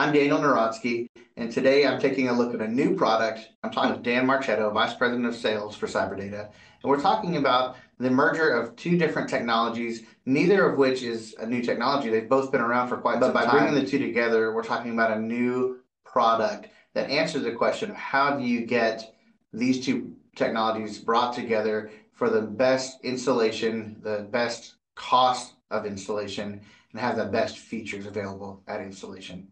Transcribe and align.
I'm 0.00 0.14
Daniel 0.14 0.38
Narodsky, 0.38 1.10
and 1.36 1.52
today 1.52 1.86
I'm 1.86 2.00
taking 2.00 2.30
a 2.30 2.32
look 2.32 2.54
at 2.54 2.62
a 2.62 2.66
new 2.66 2.96
product. 2.96 3.50
I'm 3.62 3.70
talking 3.70 3.94
to 3.94 4.00
Dan 4.00 4.24
Marchetto, 4.24 4.70
Vice 4.70 4.94
President 4.94 5.26
of 5.26 5.36
Sales 5.36 5.76
for 5.76 5.86
CyberData, 5.86 6.40
and 6.46 6.90
we're 6.90 7.02
talking 7.02 7.36
about 7.36 7.76
the 7.98 8.08
merger 8.08 8.48
of 8.48 8.74
two 8.76 8.96
different 8.96 9.28
technologies, 9.28 10.04
neither 10.24 10.66
of 10.66 10.78
which 10.78 11.02
is 11.02 11.34
a 11.38 11.44
new 11.44 11.60
technology. 11.60 12.08
They've 12.08 12.26
both 12.26 12.50
been 12.50 12.62
around 12.62 12.88
for 12.88 12.96
quite 12.96 13.20
some 13.20 13.24
time. 13.24 13.32
But 13.34 13.44
by 13.44 13.50
bringing 13.50 13.74
the 13.74 13.86
two 13.86 13.98
together, 13.98 14.54
we're 14.54 14.64
talking 14.64 14.92
about 14.92 15.18
a 15.18 15.20
new 15.20 15.80
product 16.02 16.68
that 16.94 17.10
answers 17.10 17.42
the 17.42 17.52
question 17.52 17.90
of 17.90 17.96
how 17.96 18.38
do 18.38 18.42
you 18.42 18.64
get 18.64 19.14
these 19.52 19.84
two 19.84 20.16
technologies 20.34 20.98
brought 20.98 21.34
together 21.34 21.90
for 22.14 22.30
the 22.30 22.40
best 22.40 23.04
installation, 23.04 24.00
the 24.02 24.26
best 24.30 24.76
cost 24.94 25.56
of 25.70 25.84
installation, 25.84 26.62
and 26.92 27.00
have 27.02 27.18
the 27.18 27.26
best 27.26 27.58
features 27.58 28.06
available 28.06 28.62
at 28.66 28.80
installation. 28.80 29.46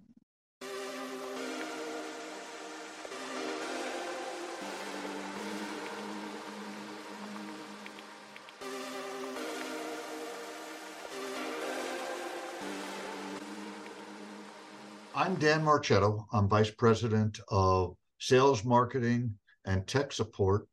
I'm 15.19 15.35
Dan 15.35 15.65
Marchetto. 15.65 16.29
I'm 16.33 16.49
Vice 16.49 16.71
President 16.71 17.41
of 17.49 17.97
Sales, 18.21 18.65
Marketing, 18.65 19.35
and 19.65 19.85
Tech 19.85 20.13
Support 20.13 20.69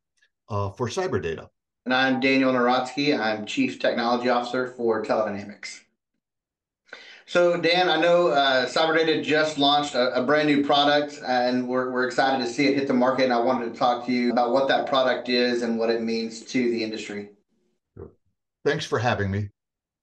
uh, 0.49 0.69
for 0.69 0.87
CyberData. 0.87 1.47
And 1.85 1.93
I'm 1.95 2.19
Daniel 2.19 2.53
Narodsky. 2.53 3.19
I'm 3.19 3.47
Chief 3.47 3.79
Technology 3.79 4.29
Officer 4.29 4.67
for 4.67 5.03
Teledynamics. 5.03 5.79
So, 7.25 7.59
Dan, 7.59 7.89
I 7.89 7.99
know 7.99 8.27
uh, 8.27 8.67
CyberData 8.67 9.23
just 9.23 9.57
launched 9.57 9.95
a, 9.95 10.13
a, 10.13 10.23
brand 10.23 10.47
new 10.47 10.63
product, 10.63 11.19
and 11.25 11.67
we're, 11.67 11.89
we're 11.89 12.05
excited 12.05 12.45
to 12.45 12.47
see 12.47 12.67
it 12.67 12.75
hit 12.75 12.87
the 12.87 12.93
market. 12.93 13.23
And 13.23 13.33
I 13.33 13.39
wanted 13.39 13.73
to 13.73 13.79
talk 13.79 14.05
to 14.05 14.11
you 14.11 14.31
about 14.31 14.51
what 14.51 14.67
that 14.67 14.85
product 14.85 15.27
is 15.27 15.63
and 15.63 15.79
what 15.79 15.89
it 15.89 16.03
means 16.03 16.41
to 16.41 16.69
the 16.69 16.83
industry. 16.83 17.29
Thanks 18.63 18.85
for 18.85 18.99
having 18.99 19.31
me. 19.31 19.49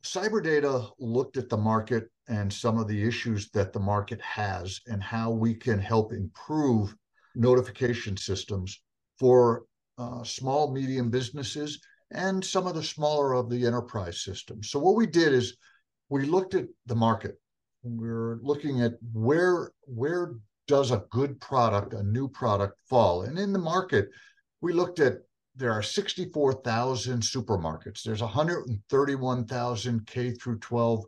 CyberData 0.02 0.90
looked 0.98 1.36
at 1.36 1.48
the 1.48 1.56
market 1.56 2.10
and 2.28 2.52
some 2.52 2.78
of 2.78 2.88
the 2.88 3.06
issues 3.06 3.50
that 3.50 3.72
the 3.72 3.80
market 3.80 4.20
has 4.20 4.80
and 4.86 5.02
how 5.02 5.30
we 5.30 5.54
can 5.54 5.78
help 5.78 6.12
improve 6.12 6.94
notification 7.34 8.16
systems 8.16 8.82
for 9.18 9.64
uh, 9.98 10.22
small, 10.22 10.72
medium 10.72 11.10
businesses 11.10 11.80
and 12.10 12.44
some 12.44 12.66
of 12.66 12.74
the 12.74 12.82
smaller 12.82 13.32
of 13.34 13.48
the 13.50 13.66
enterprise 13.66 14.22
systems. 14.22 14.70
So 14.70 14.78
what 14.78 14.96
we 14.96 15.06
did 15.06 15.32
is 15.32 15.56
we 16.08 16.26
looked 16.26 16.54
at 16.54 16.66
the 16.86 16.94
market. 16.94 17.40
We're 17.82 18.38
looking 18.42 18.82
at 18.82 18.94
where 19.12 19.72
where 19.86 20.34
does 20.68 20.90
a 20.90 21.04
good 21.10 21.40
product, 21.40 21.94
a 21.94 22.02
new 22.02 22.28
product 22.28 22.78
fall? 22.88 23.22
And 23.22 23.38
in 23.38 23.52
the 23.52 23.58
market, 23.58 24.08
we 24.60 24.72
looked 24.72 25.00
at 25.00 25.18
there 25.54 25.72
are 25.72 25.82
64,000 25.82 27.20
supermarkets. 27.20 28.02
There's 28.02 28.22
131,000 28.22 30.06
K 30.06 30.30
through 30.30 30.58
12 30.60 31.04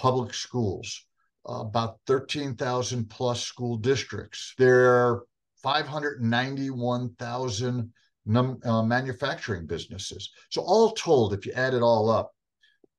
public 0.00 0.32
schools, 0.32 1.04
uh, 1.46 1.60
about 1.60 1.98
13,000 2.06 3.10
plus 3.10 3.42
school 3.42 3.76
districts. 3.76 4.54
There 4.56 4.86
are 4.86 5.24
591,000 5.62 7.92
num- 8.24 8.60
uh, 8.64 8.82
manufacturing 8.82 9.66
businesses. 9.66 10.30
So, 10.48 10.62
all 10.62 10.92
told, 10.92 11.34
if 11.34 11.44
you 11.44 11.52
add 11.52 11.74
it 11.74 11.82
all 11.82 12.08
up, 12.08 12.32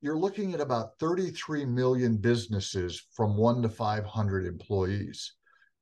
you're 0.02 0.18
looking 0.18 0.54
at 0.54 0.62
about 0.62 1.00
33 1.00 1.66
million 1.66 2.18
businesses 2.18 3.04
from 3.14 3.36
one 3.36 3.64
to 3.64 3.70
500 3.70 4.46
employees. 4.46 5.34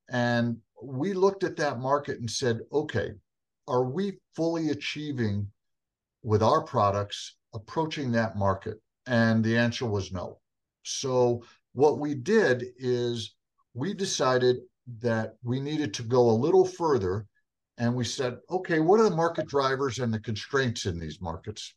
And 0.09 0.55
we 0.81 1.11
looked 1.13 1.43
at 1.43 1.57
that 1.57 1.79
market 1.79 2.19
and 2.19 2.31
said, 2.31 2.61
okay, 2.71 3.11
are 3.67 3.83
we 3.83 4.19
fully 4.37 4.69
achieving 4.69 5.51
with 6.23 6.41
our 6.41 6.63
products 6.63 7.35
approaching 7.53 8.13
that 8.13 8.37
market? 8.37 8.81
And 9.05 9.43
the 9.43 9.57
answer 9.57 9.85
was 9.85 10.13
no. 10.13 10.39
So 10.89 11.43
what 11.73 11.99
we 11.99 12.15
did 12.15 12.65
is 12.77 13.35
we 13.73 13.93
decided 13.93 14.57
that 14.99 15.35
we 15.43 15.59
needed 15.59 15.93
to 15.95 16.03
go 16.03 16.29
a 16.29 16.31
little 16.31 16.65
further 16.65 17.27
and 17.77 17.95
we 17.95 18.03
said, 18.03 18.37
okay, 18.49 18.79
what 18.79 18.99
are 18.99 19.09
the 19.09 19.15
market 19.15 19.47
drivers 19.47 19.99
and 19.99 20.13
the 20.13 20.19
constraints 20.19 20.85
in 20.85 20.99
these 20.99 21.21
markets? 21.21 21.73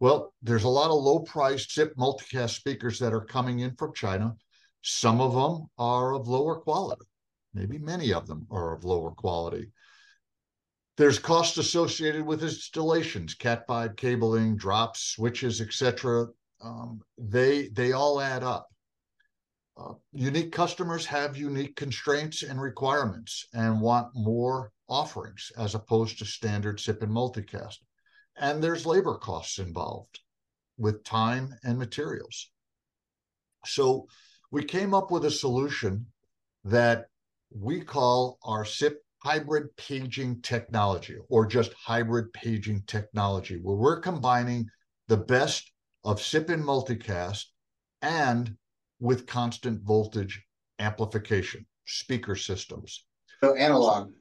Well, 0.00 0.34
there's 0.42 0.64
a 0.64 0.68
lot 0.68 0.90
of 0.90 1.02
low 1.02 1.20
priced 1.20 1.72
SIP 1.72 1.96
multicast 1.96 2.56
speakers 2.56 2.98
that 2.98 3.14
are 3.14 3.24
coming 3.24 3.60
in 3.60 3.74
from 3.76 3.94
China. 3.94 4.34
Some 4.82 5.20
of 5.20 5.34
them 5.34 5.68
are 5.78 6.14
of 6.14 6.28
lower 6.28 6.56
quality. 6.56 7.06
Maybe 7.54 7.78
many 7.78 8.12
of 8.12 8.26
them 8.26 8.46
are 8.50 8.74
of 8.74 8.84
lower 8.84 9.12
quality. 9.12 9.70
There's 10.96 11.18
cost 11.18 11.56
associated 11.56 12.26
with 12.26 12.42
installations, 12.42 13.34
Cat5 13.34 13.96
cabling, 13.96 14.56
drops, 14.56 15.14
switches, 15.14 15.60
etc 15.60 16.26
um, 16.62 17.00
they 17.18 17.68
they 17.68 17.92
all 17.92 18.20
add 18.20 18.42
up. 18.42 18.68
Uh, 19.76 19.94
unique 20.12 20.52
customers 20.52 21.06
have 21.06 21.36
unique 21.36 21.74
constraints 21.76 22.42
and 22.42 22.60
requirements 22.60 23.46
and 23.54 23.80
want 23.80 24.08
more 24.14 24.72
offerings 24.88 25.50
as 25.56 25.74
opposed 25.74 26.18
to 26.18 26.24
standard 26.24 26.78
SIP 26.78 27.02
and 27.02 27.12
multicast. 27.12 27.76
And 28.36 28.62
there's 28.62 28.84
labor 28.84 29.16
costs 29.16 29.58
involved 29.58 30.20
with 30.76 31.04
time 31.04 31.54
and 31.62 31.78
materials. 31.78 32.50
So 33.64 34.06
we 34.50 34.64
came 34.64 34.94
up 34.94 35.10
with 35.10 35.24
a 35.24 35.30
solution 35.30 36.06
that 36.64 37.06
we 37.50 37.80
call 37.80 38.38
our 38.42 38.64
SIP 38.64 38.98
hybrid 39.18 39.74
paging 39.76 40.40
technology 40.40 41.16
or 41.28 41.46
just 41.46 41.72
hybrid 41.74 42.32
paging 42.32 42.82
technology, 42.86 43.58
where 43.62 43.76
we're 43.76 44.00
combining 44.00 44.66
the 45.08 45.16
best 45.16 45.72
of 46.04 46.20
SIP 46.20 46.50
and 46.50 46.64
multicast 46.64 47.46
and 48.02 48.56
with 48.98 49.26
constant 49.26 49.82
voltage 49.82 50.42
amplification 50.78 51.66
speaker 51.86 52.36
systems. 52.36 53.04
So 53.42 53.54
analog. 53.54 54.12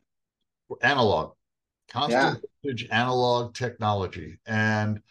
Analog. 0.82 1.34
Constant 1.90 2.40
yeah. 2.42 2.50
voltage 2.64 2.88
analog 2.92 3.54
technology. 3.54 4.40
And 4.46 5.02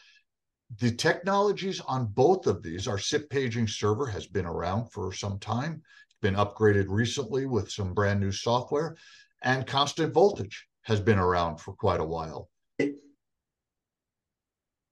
the 0.78 0.90
technologies 0.90 1.80
on 1.80 2.06
both 2.06 2.46
of 2.46 2.62
these, 2.62 2.86
our 2.86 2.98
SIP 2.98 3.30
paging 3.30 3.66
server 3.66 4.06
has 4.06 4.26
been 4.26 4.46
around 4.46 4.92
for 4.92 5.12
some 5.12 5.38
time. 5.38 5.82
It's 6.08 6.18
been 6.20 6.34
upgraded 6.34 6.86
recently 6.88 7.46
with 7.46 7.70
some 7.70 7.94
brand 7.94 8.20
new 8.20 8.32
software, 8.32 8.96
and 9.42 9.66
constant 9.66 10.12
voltage 10.12 10.66
has 10.82 11.00
been 11.00 11.18
around 11.18 11.58
for 11.58 11.72
quite 11.72 12.00
a 12.00 12.04
while. 12.04 12.50
It 12.78 12.96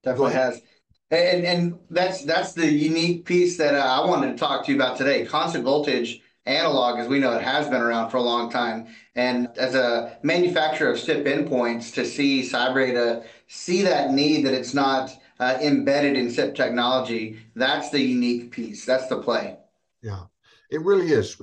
definitely 0.03 0.33
has. 0.33 0.61
And 1.11 1.45
and 1.47 1.79
that's 1.89 2.25
that's 2.25 2.53
the 2.53 2.71
unique 2.71 3.25
piece 3.25 3.57
that 3.59 3.75
uh, 3.75 4.03
I 4.03 4.05
wanted 4.07 4.33
to 4.33 4.39
talk 4.39 4.67
to 4.67 4.73
you 4.73 4.77
about 4.77 4.97
today. 4.97 5.25
Constant 5.25 5.65
voltage 5.65 6.21
analog, 6.47 6.99
as 6.99 7.09
we 7.09 7.19
know, 7.19 7.33
it 7.33 7.43
has 7.43 7.69
been 7.69 7.81
around 7.81 8.11
for 8.11 8.17
a 8.17 8.23
long 8.23 8.51
time. 8.51 8.87
And 9.15 9.49
as 9.57 9.75
a 9.75 10.19
manufacturer 10.23 10.91
of 10.91 10.99
SIP 10.99 11.25
endpoints, 11.27 11.93
to 11.95 12.05
see 12.05 12.43
CyberData 12.43 13.25
see 13.49 13.83
that 13.83 14.13
need 14.13 14.45
that 14.47 14.55
it's 14.55 14.75
not 14.75 15.17
uh, 15.39 15.59
embedded 15.61 16.17
in 16.17 16.31
SIP 16.31 16.55
technology, 16.55 17.39
that's 17.55 17.91
the 17.91 18.01
unique 18.01 18.51
piece. 18.51 18.85
That's 18.85 19.07
the 19.09 19.21
play. 19.21 19.57
Yeah, 20.03 20.25
it 20.71 20.81
really 20.83 21.13
is. 21.13 21.41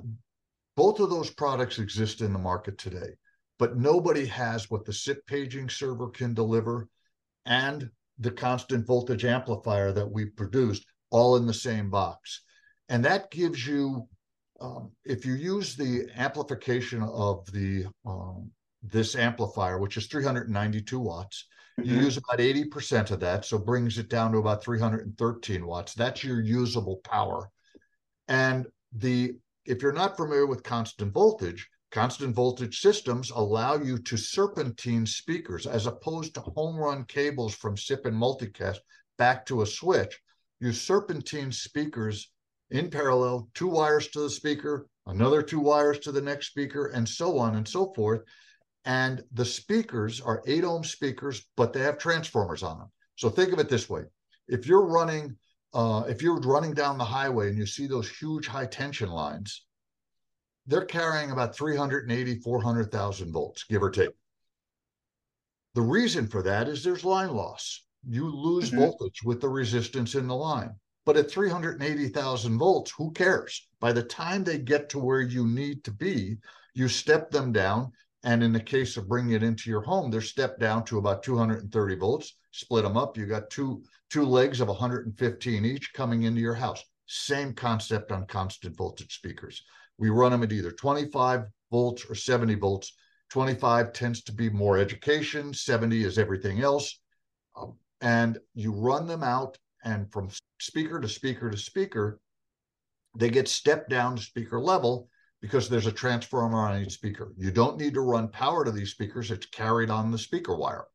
Both 0.76 1.00
of 1.00 1.10
those 1.10 1.30
products 1.30 1.78
exist 1.80 2.22
in 2.22 2.34
the 2.34 2.40
market 2.40 2.78
today, 2.78 3.16
but 3.60 3.78
nobody 3.78 4.26
has 4.26 4.70
what 4.72 4.86
the 4.86 4.94
SIP 4.94 5.26
paging 5.28 5.70
server 5.70 6.10
can 6.10 6.34
deliver 6.34 6.88
and 7.46 7.90
the 8.20 8.32
constant 8.32 8.86
voltage 8.86 9.26
amplifier 9.26 9.92
that 9.92 10.10
we 10.10 10.26
produced 10.26 10.86
all 11.10 11.36
in 11.36 11.46
the 11.46 11.54
same 11.54 11.90
box. 11.90 12.42
And 12.90 13.04
that 13.06 13.32
gives 13.32 13.66
you, 13.66 14.08
um, 14.62 14.92
if 15.06 15.26
you 15.26 15.34
use 15.34 15.76
the 15.76 16.08
amplification 16.16 17.02
of 17.04 17.46
the 17.52 17.86
um, 18.06 18.52
this 18.82 19.16
amplifier, 19.16 19.80
which 19.80 19.96
is 19.96 20.08
392 20.08 21.00
watts, 21.00 21.48
mm-hmm. 21.80 21.90
you 21.90 22.02
use 22.02 22.18
about 22.18 22.40
80% 22.40 23.12
of 23.12 23.22
that, 23.22 23.46
so 23.46 23.58
brings 23.58 23.98
it 23.98 24.10
down 24.10 24.34
to 24.34 24.40
about 24.40 24.64
313 24.64 25.66
watts. 25.66 25.94
That's 25.94 26.24
your 26.24 26.42
usable 26.42 26.98
power. 26.98 27.50
And 28.28 28.68
the 28.92 29.36
if 29.66 29.82
you're 29.82 29.94
not 29.94 30.18
familiar 30.18 30.46
with 30.46 30.64
constant 30.64 31.14
voltage, 31.14 31.68
Constant 31.94 32.34
voltage 32.34 32.82
systems 32.82 33.30
allow 33.30 33.76
you 33.76 34.00
to 34.00 34.18
serpentine 34.18 35.06
speakers 35.06 35.68
as 35.68 35.86
opposed 35.86 36.34
to 36.34 36.42
home 36.42 36.76
run 36.76 37.06
cables 37.06 37.54
from 37.54 37.78
SIP 37.78 38.08
and 38.08 38.18
multicast 38.18 38.80
back 39.20 39.46
to 39.46 39.62
a 39.62 39.68
switch. 39.68 40.20
You 40.60 40.74
serpentine 40.74 41.52
speakers 41.52 42.32
in 42.72 42.90
parallel, 42.90 43.48
two 43.54 43.68
wires 43.68 44.08
to 44.08 44.22
the 44.22 44.30
speaker, 44.32 44.88
another 45.06 45.44
two 45.44 45.60
wires 45.60 46.00
to 46.00 46.12
the 46.12 46.20
next 46.20 46.48
speaker, 46.48 46.88
and 46.88 47.08
so 47.08 47.38
on 47.38 47.58
and 47.58 47.68
so 47.68 47.94
forth. 47.94 48.24
And 48.86 49.24
the 49.32 49.46
speakers 49.46 50.20
are 50.20 50.42
eight 50.48 50.64
ohm 50.64 50.84
speakers, 50.84 51.46
but 51.56 51.74
they 51.74 51.82
have 51.82 52.00
transformers 52.00 52.64
on 52.64 52.80
them. 52.80 52.92
So 53.18 53.30
think 53.30 53.54
of 53.54 53.60
it 53.60 53.70
this 53.70 53.88
way: 53.88 54.06
if 54.48 54.66
you're 54.66 54.88
running, 54.88 55.38
uh, 55.76 56.06
if 56.08 56.24
you're 56.24 56.40
running 56.40 56.74
down 56.74 56.98
the 56.98 57.06
highway 57.06 57.50
and 57.50 57.58
you 57.60 57.68
see 57.68 57.86
those 57.86 58.10
huge 58.10 58.48
high 58.48 58.66
tension 58.66 59.10
lines, 59.10 59.68
they're 60.66 60.86
carrying 60.86 61.32
about 61.32 61.56
380, 61.56 62.40
400,000 62.40 63.32
volts, 63.32 63.66
give 63.66 63.84
or 63.84 63.92
take. 63.92 64.12
The 65.76 65.82
reason 65.82 66.28
for 66.28 66.44
that 66.44 66.68
is 66.68 66.84
there's 66.84 67.04
line 67.04 67.34
loss. 67.34 67.84
You 68.08 68.30
lose 68.30 68.70
mm-hmm. 68.70 68.80
voltage 68.80 69.24
with 69.24 69.42
the 69.42 69.50
resistance 69.50 70.16
in 70.16 70.28
the 70.28 70.36
line. 70.36 70.76
But 71.06 71.18
at 71.18 71.30
380,000 71.30 72.58
volts, 72.58 72.92
who 72.92 73.12
cares? 73.12 73.68
By 73.80 73.92
the 73.92 74.04
time 74.04 74.44
they 74.44 74.58
get 74.58 74.88
to 74.90 75.00
where 75.00 75.22
you 75.22 75.46
need 75.48 75.84
to 75.84 75.92
be, 75.92 76.38
you 76.74 76.88
step 76.88 77.30
them 77.30 77.52
down. 77.52 77.92
And 78.24 78.42
in 78.42 78.54
the 78.54 78.60
case 78.60 78.96
of 78.96 79.10
bringing 79.10 79.34
it 79.34 79.44
into 79.44 79.70
your 79.70 79.82
home, 79.82 80.10
they're 80.10 80.22
stepped 80.22 80.62
down 80.62 80.86
to 80.86 80.98
about 80.98 81.24
230 81.24 81.96
volts. 81.96 82.38
Split 82.52 82.84
them 82.84 82.96
up. 82.96 83.18
You 83.18 83.26
got 83.26 83.50
two 83.50 83.84
two 84.10 84.24
legs 84.24 84.62
of 84.62 84.68
115 84.68 85.66
each 85.66 85.92
coming 85.92 86.24
into 86.24 86.40
your 86.40 86.54
house. 86.54 86.84
Same 87.08 87.52
concept 87.52 88.12
on 88.12 88.28
constant 88.28 88.78
voltage 88.78 89.16
speakers. 89.16 89.64
We 89.98 90.10
run 90.10 90.32
them 90.32 90.44
at 90.44 90.52
either 90.52 90.72
25 90.72 91.46
volts 91.72 92.06
or 92.10 92.16
70 92.16 92.56
volts. 92.56 92.94
25 93.30 93.94
tends 93.94 94.24
to 94.24 94.32
be 94.32 94.50
more 94.50 94.78
education. 94.78 95.54
70 95.54 96.04
is 96.04 96.18
everything 96.18 96.62
else. 96.62 97.00
Um, 97.56 97.76
and 98.02 98.38
you 98.54 98.72
run 98.72 99.08
them 99.08 99.24
out 99.24 99.58
and 99.84 100.12
from 100.12 100.30
speaker 100.60 101.00
to 101.00 101.08
speaker 101.08 101.50
to 101.50 101.58
speaker, 101.58 102.20
they 103.18 103.30
get 103.30 103.48
stepped 103.48 103.90
down 103.90 104.16
to 104.16 104.22
speaker 104.22 104.60
level 104.60 105.10
because 105.42 105.68
there's 105.68 105.88
a 105.88 105.92
transformer 105.92 106.58
on 106.58 106.82
each 106.82 106.94
speaker. 106.94 107.34
You 107.38 107.52
don't 107.52 107.78
need 107.78 107.94
to 107.96 108.02
run 108.02 108.30
power 108.30 108.64
to 108.64 108.72
these 108.72 108.92
speakers, 108.92 109.30
it's 109.30 109.46
carried 109.48 109.90
on 109.90 110.10
the 110.10 110.18
speaker 110.18 110.56
wire. 110.56 110.86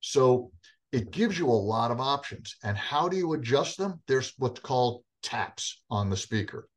So 0.00 0.50
it 0.90 1.10
gives 1.10 1.38
you 1.38 1.48
a 1.48 1.52
lot 1.52 1.90
of 1.90 2.00
options. 2.00 2.56
And 2.62 2.76
how 2.76 3.08
do 3.08 3.16
you 3.16 3.32
adjust 3.34 3.78
them? 3.78 4.00
There's 4.06 4.34
what's 4.38 4.60
called 4.60 5.04
taps 5.22 5.82
on 5.90 6.10
the 6.10 6.16
speaker. 6.16 6.68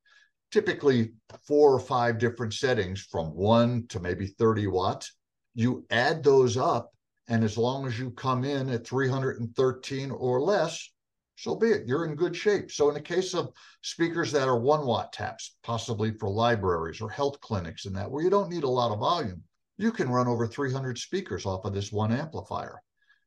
Typically, 0.52 1.12
four 1.46 1.74
or 1.74 1.80
five 1.80 2.18
different 2.18 2.54
settings 2.54 3.02
from 3.02 3.36
one 3.36 3.86
to 3.88 4.00
maybe 4.00 4.28
30 4.28 4.68
watts. 4.68 5.14
You 5.54 5.86
add 5.90 6.24
those 6.24 6.56
up, 6.56 6.94
and 7.28 7.44
as 7.44 7.58
long 7.58 7.86
as 7.86 8.00
you 8.00 8.12
come 8.12 8.46
in 8.46 8.70
at 8.70 8.88
313 8.88 10.12
or 10.12 10.42
less, 10.42 10.90
so 11.38 11.56
be 11.56 11.68
it. 11.68 11.88
You're 11.88 12.06
in 12.06 12.16
good 12.16 12.36
shape. 12.36 12.72
So, 12.72 12.88
in 12.88 12.96
the 12.96 13.02
case 13.02 13.36
of 13.36 13.54
speakers 13.82 14.32
that 14.32 14.48
are 14.48 14.60
one 14.60 14.86
watt 14.88 15.14
taps, 15.14 15.56
possibly 15.64 16.12
for 16.12 16.30
libraries 16.30 17.00
or 17.00 17.12
health 17.12 17.40
clinics 17.42 17.86
and 17.86 17.96
that, 17.96 18.10
where 18.10 18.24
you 18.24 18.32
don't 18.32 18.50
need 18.50 18.64
a 18.64 18.70
lot 18.70 18.92
of 18.92 19.00
volume, 19.00 19.44
you 19.78 19.92
can 19.92 20.10
run 20.10 20.28
over 20.28 20.48
300 20.48 20.98
speakers 20.98 21.46
off 21.46 21.64
of 21.64 21.74
this 21.74 21.92
one 21.92 22.12
amplifier. 22.12 22.82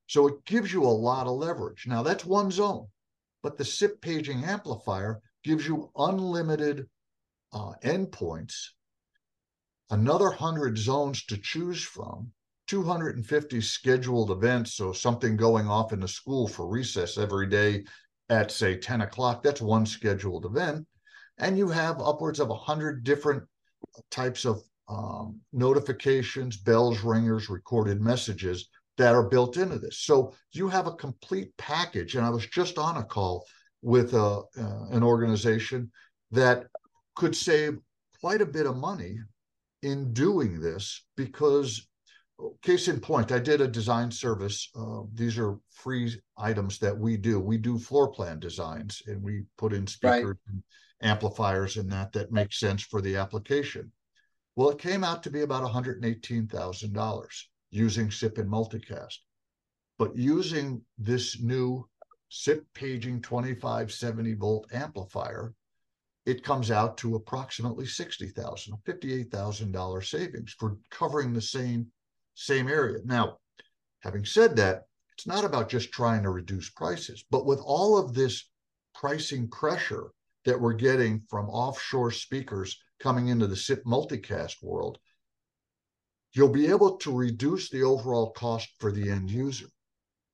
So, 0.09 0.27
it 0.27 0.45
gives 0.45 0.73
you 0.73 0.83
a 0.83 0.89
lot 0.89 1.29
of 1.29 1.35
leverage. 1.35 1.87
Now, 1.87 2.03
that's 2.03 2.25
one 2.25 2.51
zone, 2.51 2.89
but 3.45 3.57
the 3.57 3.65
SIP 3.65 4.01
paging 4.01 4.45
amplifier 4.45 5.21
gives 5.45 5.67
you 5.67 5.93
unlimited 5.97 6.89
uh, 7.53 7.73
endpoints, 7.83 8.69
another 9.91 10.29
100 10.29 10.79
zones 10.79 11.25
to 11.27 11.37
choose 11.37 11.83
from, 11.83 12.33
250 12.69 13.61
scheduled 13.61 14.31
events. 14.31 14.75
So 14.75 14.93
something 14.93 15.37
going 15.37 15.69
off 15.69 15.93
in 15.93 16.01
the 16.01 16.09
school 16.09 16.47
for 16.47 16.69
recess 16.69 17.19
every 17.19 17.49
day 17.49 17.85
at 18.29 18.53
say 18.53 18.77
10 18.77 19.01
o'clock, 19.01 19.43
that's 19.43 19.61
one 19.61 19.85
scheduled 19.85 20.47
event. 20.47 20.87
And 21.39 21.59
you 21.59 21.69
have 21.69 22.01
upwards 22.01 22.39
of 22.39 22.49
100 22.49 23.03
different 23.03 23.43
types 24.11 24.45
of 24.45 24.63
um, 24.89 25.41
notifications, 25.53 26.57
bells, 26.57 27.01
ringers, 27.01 27.49
recorded 27.49 28.01
messages 28.01 28.69
that 28.99 29.15
are 29.15 29.29
built 29.29 29.57
into 29.57 29.79
this. 29.79 29.99
So 30.01 30.35
you 30.53 30.69
have 30.69 30.87
a 30.87 30.95
complete 30.95 31.57
package. 31.57 32.15
And 32.15 32.25
I 32.25 32.31
was 32.31 32.47
just 32.47 32.79
on 32.79 32.99
a 32.99 33.05
call 33.05 33.47
with 33.83 34.15
a, 34.15 34.19
uh, 34.19 34.43
uh, 34.59 34.87
an 34.91 35.03
organization 35.03 35.91
that 36.33 36.67
could 37.17 37.35
save 37.35 37.79
quite 38.21 38.41
a 38.41 38.47
bit 38.47 38.67
of 38.67 38.77
money 38.77 39.19
in 39.83 40.13
doing 40.13 40.61
this 40.61 41.05
because 41.17 41.87
case 42.63 42.89
in 42.89 43.01
point, 43.01 43.33
I 43.33 43.39
did 43.39 43.61
a 43.61 43.69
design 43.69 44.11
service. 44.11 44.71
Uh, 44.75 45.03
these 45.15 45.39
are 45.39 45.59
free 45.71 46.19
items 46.39 46.79
that 46.79 46.97
we 46.97 47.17
do. 47.17 47.41
We 47.41 47.59
do 47.59 47.79
floor 47.79 48.11
plan 48.11 48.39
designs 48.39 49.03
and 49.07 49.23
we 49.23 49.45
put 49.59 49.73
in 49.73 49.87
speakers 49.87 50.25
right. 50.25 50.37
and 50.49 50.63
amplifiers 51.03 51.77
and 51.77 51.91
that 51.93 52.13
that 52.13 52.33
makes 52.33 52.59
sense 52.59 52.83
for 52.83 53.01
the 53.01 53.17
application. 53.17 53.93
Well, 54.57 54.71
it 54.71 54.79
came 54.79 55.05
out 55.05 55.23
to 55.23 55.31
be 55.31 55.43
about 55.43 55.71
$118,000 55.71 57.27
using 57.71 58.11
SIP 58.11 58.39
and 58.39 58.51
multicast. 58.51 59.19
But 59.99 60.17
using 60.17 60.83
this 60.99 61.41
new 61.41 61.87
SIP 62.31 62.67
paging 62.75 63.23
2570 63.23 64.35
volt 64.35 64.67
amplifier, 64.73 65.55
it 66.31 66.45
comes 66.45 66.71
out 66.71 66.97
to 66.99 67.17
approximately 67.17 67.85
$60,000, 67.85 68.33
$58,000 68.85 70.05
savings 70.05 70.55
for 70.59 70.79
covering 70.91 71.33
the 71.33 71.43
same 71.43 71.89
same 72.35 72.69
area. 72.69 72.99
Now, 73.05 73.39
having 74.01 74.25
said 74.25 74.57
that, 74.57 74.85
it's 75.13 75.27
not 75.27 75.45
about 75.45 75.69
just 75.69 75.93
trying 75.93 76.23
to 76.23 76.31
reduce 76.31 76.71
prices, 76.71 77.25
but 77.31 77.45
with 77.45 77.61
all 77.61 77.99
of 77.99 78.15
this 78.15 78.49
pricing 78.95 79.49
pressure 79.49 80.13
that 80.47 80.59
we're 80.59 80.73
getting 80.73 81.21
from 81.29 81.51
offshore 81.51 82.13
speakers 82.13 82.79
coming 82.99 83.29
into 83.29 83.47
the 83.47 83.57
SIP 83.57 83.85
multicast 83.85 84.63
world, 84.63 84.99
you'll 86.33 86.49
be 86.49 86.69
able 86.69 86.97
to 86.99 87.15
reduce 87.15 87.69
the 87.69 87.83
overall 87.83 88.31
cost 88.31 88.69
for 88.79 88.93
the 88.93 89.11
end 89.11 89.31
user. 89.31 89.67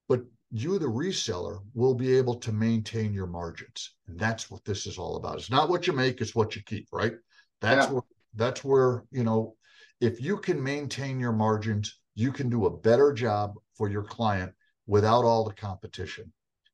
But 0.08 0.20
you, 0.50 0.78
the 0.78 0.86
reseller, 0.86 1.58
will 1.74 1.94
be 1.94 2.16
able 2.16 2.36
to 2.36 2.52
maintain 2.52 3.12
your 3.12 3.26
margins. 3.26 3.94
And 4.06 4.18
that's 4.18 4.50
what 4.50 4.64
this 4.64 4.86
is 4.86 4.98
all 4.98 5.16
about. 5.16 5.36
It's 5.36 5.50
not 5.50 5.68
what 5.68 5.86
you 5.86 5.92
make, 5.92 6.20
it's 6.20 6.34
what 6.34 6.56
you 6.56 6.62
keep, 6.62 6.88
right? 6.92 7.14
That's 7.60 7.86
yeah. 7.86 7.92
where 7.92 8.02
that's 8.36 8.62
where, 8.62 9.04
you 9.10 9.24
know, 9.24 9.56
if 10.00 10.20
you 10.20 10.36
can 10.36 10.62
maintain 10.62 11.18
your 11.18 11.32
margins, 11.32 11.98
you 12.14 12.30
can 12.30 12.50
do 12.50 12.66
a 12.66 12.76
better 12.76 13.12
job 13.12 13.54
for 13.74 13.88
your 13.88 14.02
client 14.02 14.52
without 14.86 15.24
all 15.24 15.44
the 15.44 15.54
competition. 15.54 16.32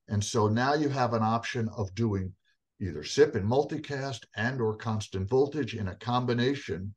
And 0.09 0.23
so 0.23 0.47
now 0.47 0.73
you 0.73 0.89
have 0.89 1.13
an 1.13 1.23
option 1.23 1.69
of 1.77 1.95
doing 1.95 2.33
either 2.81 3.03
SIP 3.03 3.35
and 3.35 3.49
multicast 3.49 4.25
and 4.35 4.59
or 4.59 4.75
constant 4.75 5.29
voltage 5.29 5.75
in 5.75 5.87
a 5.87 5.95
combination 5.95 6.93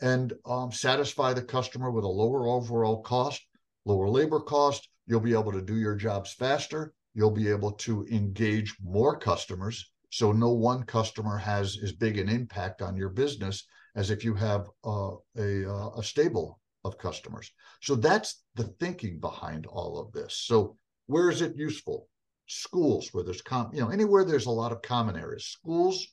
and 0.00 0.32
um, 0.46 0.70
satisfy 0.70 1.32
the 1.32 1.42
customer 1.42 1.90
with 1.90 2.04
a 2.04 2.08
lower 2.08 2.46
overall 2.46 3.02
cost, 3.02 3.44
lower 3.84 4.08
labor 4.08 4.40
cost. 4.40 4.88
You'll 5.08 5.20
be 5.20 5.32
able 5.32 5.52
to 5.52 5.62
do 5.62 5.76
your 5.76 5.96
jobs 5.96 6.34
faster. 6.34 6.92
You'll 7.14 7.30
be 7.30 7.48
able 7.48 7.72
to 7.72 8.06
engage 8.10 8.76
more 8.82 9.18
customers. 9.18 9.90
So 10.10 10.32
no 10.32 10.50
one 10.50 10.84
customer 10.84 11.38
has 11.38 11.78
as 11.82 11.92
big 11.92 12.18
an 12.18 12.28
impact 12.28 12.82
on 12.82 12.96
your 12.96 13.08
business 13.08 13.64
as 13.96 14.10
if 14.10 14.22
you 14.22 14.34
have 14.34 14.68
uh, 14.84 15.12
a, 15.36 15.68
uh, 15.68 15.90
a 15.96 16.02
stable 16.02 16.60
of 16.84 16.98
customers. 16.98 17.50
So 17.80 17.94
that's 17.94 18.44
the 18.54 18.64
thinking 18.80 19.18
behind 19.18 19.66
all 19.66 19.98
of 19.98 20.12
this. 20.12 20.36
So 20.46 20.76
where 21.06 21.30
is 21.30 21.40
it 21.40 21.56
useful? 21.56 22.08
Schools 22.46 23.08
where 23.12 23.24
there's 23.24 23.42
com, 23.42 23.70
you 23.72 23.80
know, 23.80 23.88
anywhere 23.88 24.24
there's 24.24 24.46
a 24.46 24.50
lot 24.50 24.72
of 24.72 24.82
common 24.82 25.16
areas. 25.16 25.46
Schools, 25.46 26.06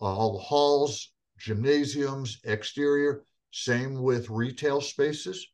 all 0.00 0.32
the 0.32 0.42
halls, 0.42 1.12
gymnasiums, 1.38 2.40
exterior. 2.44 3.22
Same 3.52 4.02
with 4.02 4.30
retail 4.30 4.80
spaces. 4.80 5.46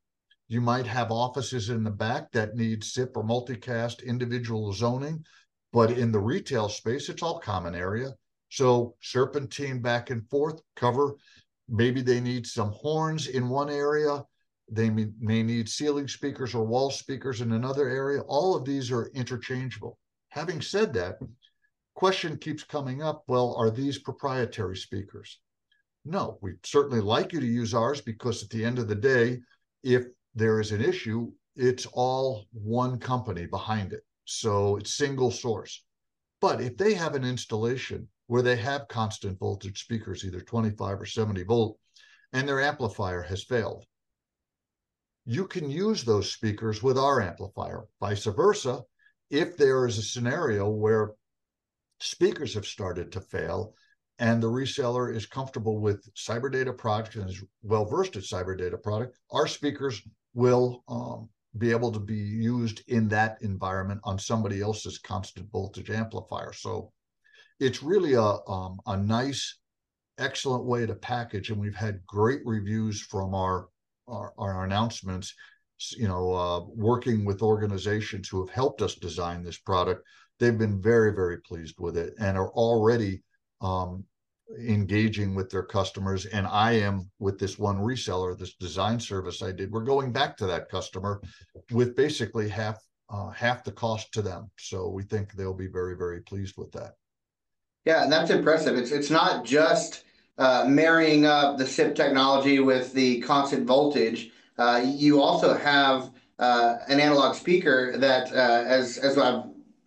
You 0.49 0.61
might 0.61 0.87
have 0.87 1.11
offices 1.11 1.71
in 1.71 1.83
the 1.83 1.91
back 1.91 2.31
that 2.33 2.55
need 2.55 2.85
SIP 2.85 3.17
or 3.17 3.25
multicast 3.25 4.05
individual 4.05 4.73
zoning, 4.73 5.25
but 5.73 5.91
in 5.91 6.13
the 6.13 6.21
retail 6.21 6.69
space, 6.69 7.09
it's 7.09 7.23
all 7.23 7.41
common 7.41 7.75
area. 7.75 8.15
So 8.51 8.95
serpentine 9.01 9.83
back 9.83 10.11
and 10.11 10.29
forth, 10.31 10.61
cover 10.77 11.17
maybe 11.69 12.01
they 12.01 12.21
need 12.21 12.47
some 12.47 12.71
horns 12.71 13.27
in 13.27 13.49
one 13.49 13.71
area. 13.71 14.25
They 14.71 14.91
may, 14.91 15.09
may 15.19 15.43
need 15.43 15.69
ceiling 15.69 16.09
speakers 16.09 16.55
or 16.55 16.65
wall 16.65 16.91
speakers 16.91 17.41
in 17.41 17.53
another 17.53 17.89
area. 17.89 18.21
All 18.23 18.55
of 18.55 18.65
these 18.65 18.91
are 18.91 19.11
interchangeable. 19.15 19.99
Having 20.31 20.63
said 20.63 20.93
that 20.95 21.19
question 21.95 22.37
keeps 22.37 22.63
coming 22.63 23.03
up 23.03 23.25
well 23.27 23.55
are 23.57 23.71
these 23.71 23.99
proprietary 23.99 24.77
speakers? 24.77 25.41
No 26.05 26.39
we'd 26.41 26.65
certainly 26.65 27.01
like 27.01 27.33
you 27.33 27.41
to 27.41 27.47
use 27.47 27.75
ours 27.75 28.01
because 28.01 28.43
at 28.43 28.51
the 28.51 28.65
end 28.65 28.79
of 28.79 28.87
the 28.87 28.95
day 28.95 29.41
if 29.83 30.05
there 30.37 30.61
is 30.61 30.71
an 30.71 30.81
issue 30.81 31.31
it's 31.57 31.87
all 31.87 32.47
one 32.53 32.99
company 32.99 33.47
behind 33.47 33.93
it 33.93 34.03
so 34.25 34.77
it's 34.77 34.95
single 34.95 35.33
source 35.33 35.83
but 36.41 36.61
if 36.61 36.77
they 36.77 36.95
have 36.95 37.15
an 37.15 37.25
installation 37.25 38.09
where 38.27 38.43
they 38.43 38.57
have 38.57 38.89
constant 38.89 39.39
voltage 39.39 39.81
speakers, 39.81 40.25
either 40.25 40.41
25 40.41 41.01
or 41.01 41.07
70 41.07 41.45
volt, 41.45 41.79
and 42.33 42.49
their 42.49 42.61
amplifier 42.61 43.23
has 43.23 43.45
failed. 43.45 43.85
You 45.25 45.47
can 45.47 45.71
use 45.71 46.05
those 46.05 46.33
speakers 46.33 46.83
with 46.83 46.99
our 46.99 47.21
amplifier. 47.21 47.87
Vice 48.01 48.25
versa, 48.25 48.83
if 49.31 49.57
there 49.57 49.87
is 49.87 49.99
a 49.99 50.03
scenario 50.03 50.69
where 50.69 51.13
speakers 52.01 52.55
have 52.55 52.67
started 52.67 53.13
to 53.13 53.21
fail 53.21 53.75
and 54.19 54.43
the 54.43 54.51
reseller 54.51 55.15
is 55.15 55.27
comfortable 55.27 55.81
with 55.81 56.09
CyberData 56.15 56.77
products 56.77 57.17
and 57.17 57.29
is 57.29 57.43
well 57.63 57.85
versed 57.85 58.17
at 58.17 58.23
CyberData 58.23 58.83
product, 58.83 59.19
our 59.31 59.47
speakers 59.47 60.03
will 60.37 60.85
um, 60.87 61.31
be 61.57 61.71
able 61.71 61.91
to 61.91 61.99
be 61.99 62.15
used 62.15 62.83
in 62.89 63.09
that 63.09 63.39
environment 63.41 63.99
on 64.05 64.19
somebody 64.19 64.61
else's 64.61 64.99
constant 64.99 65.51
voltage 65.51 65.91
amplifier. 65.91 66.53
So 66.53 66.93
it's 67.59 67.83
really 67.83 68.13
a 68.13 68.37
um, 68.47 68.79
a 68.87 68.97
nice 68.99 69.59
excellent 70.19 70.65
way 70.65 70.85
to 70.85 70.95
package, 70.95 71.49
and 71.51 71.59
we've 71.59 71.75
had 71.75 72.05
great 72.07 72.41
reviews 72.45 73.01
from 73.01 73.35
our 73.35 73.69
our, 74.07 74.35
our 74.37 74.65
announcements. 74.65 75.35
You 75.97 76.09
know, 76.09 76.33
uh, 76.35 76.61
working 76.69 77.25
with 77.25 77.43
organizations 77.43 78.29
who 78.29 78.45
have 78.45 78.55
helped 78.55 78.83
us 78.83 78.95
design 78.95 79.43
this 79.43 79.59
product, 79.59 80.07
they've 80.39 80.59
been 80.59 80.83
very 80.83 81.15
very 81.15 81.41
pleased 81.41 81.77
with 81.79 81.97
it 81.97 82.13
and 82.21 82.37
are 82.37 82.51
already 82.51 83.23
um, 83.63 84.05
engaging 84.69 85.35
with 85.35 85.51
their 85.51 85.65
customers 85.65 86.25
and 86.27 86.47
i 86.47 86.71
am 86.73 87.11
with 87.19 87.39
this 87.39 87.59
one 87.59 87.79
reseller 87.79 88.39
this 88.39 88.55
design 88.55 89.01
service 89.01 89.43
i 89.43 89.51
did 89.51 89.73
we're 89.73 89.83
going 89.83 90.13
back 90.13 90.37
to 90.37 90.47
that 90.47 90.69
customer 90.69 91.21
with 91.73 91.97
basically 91.97 92.49
half 92.49 92.79
uh, 93.11 93.31
half 93.31 93.65
the 93.65 93.73
cost 93.73 94.13
to 94.13 94.23
them. 94.23 94.51
So 94.59 94.89
we 94.89 95.03
think 95.03 95.33
they'll 95.33 95.55
be 95.55 95.69
very 95.69 95.97
very 95.97 96.21
pleased 96.21 96.57
with 96.57 96.73
that. 96.73 96.95
Yeah 97.85 98.03
and 98.03 98.13
that's 98.13 98.31
impressive. 98.31 98.77
It's 98.77 98.91
it's 98.91 99.11
not 99.11 99.45
just 99.45 100.05
uh, 100.39 100.65
marrying 100.69 101.25
up 101.25 101.59
the 101.59 101.67
sip 101.67 101.95
technology 101.95 102.59
with 102.59 102.93
the 102.93 103.21
constant 103.21 103.67
voltage. 103.67 104.31
Uh, 104.59 104.83
you 104.85 105.21
also 105.21 105.57
have 105.57 106.11
uh, 106.39 106.77
an 106.89 107.01
analog 107.01 107.35
speaker 107.35 107.97
that 107.97 108.33
uh, 108.33 108.65
as 108.67 108.99
as 108.99 109.17
i've 109.17 109.45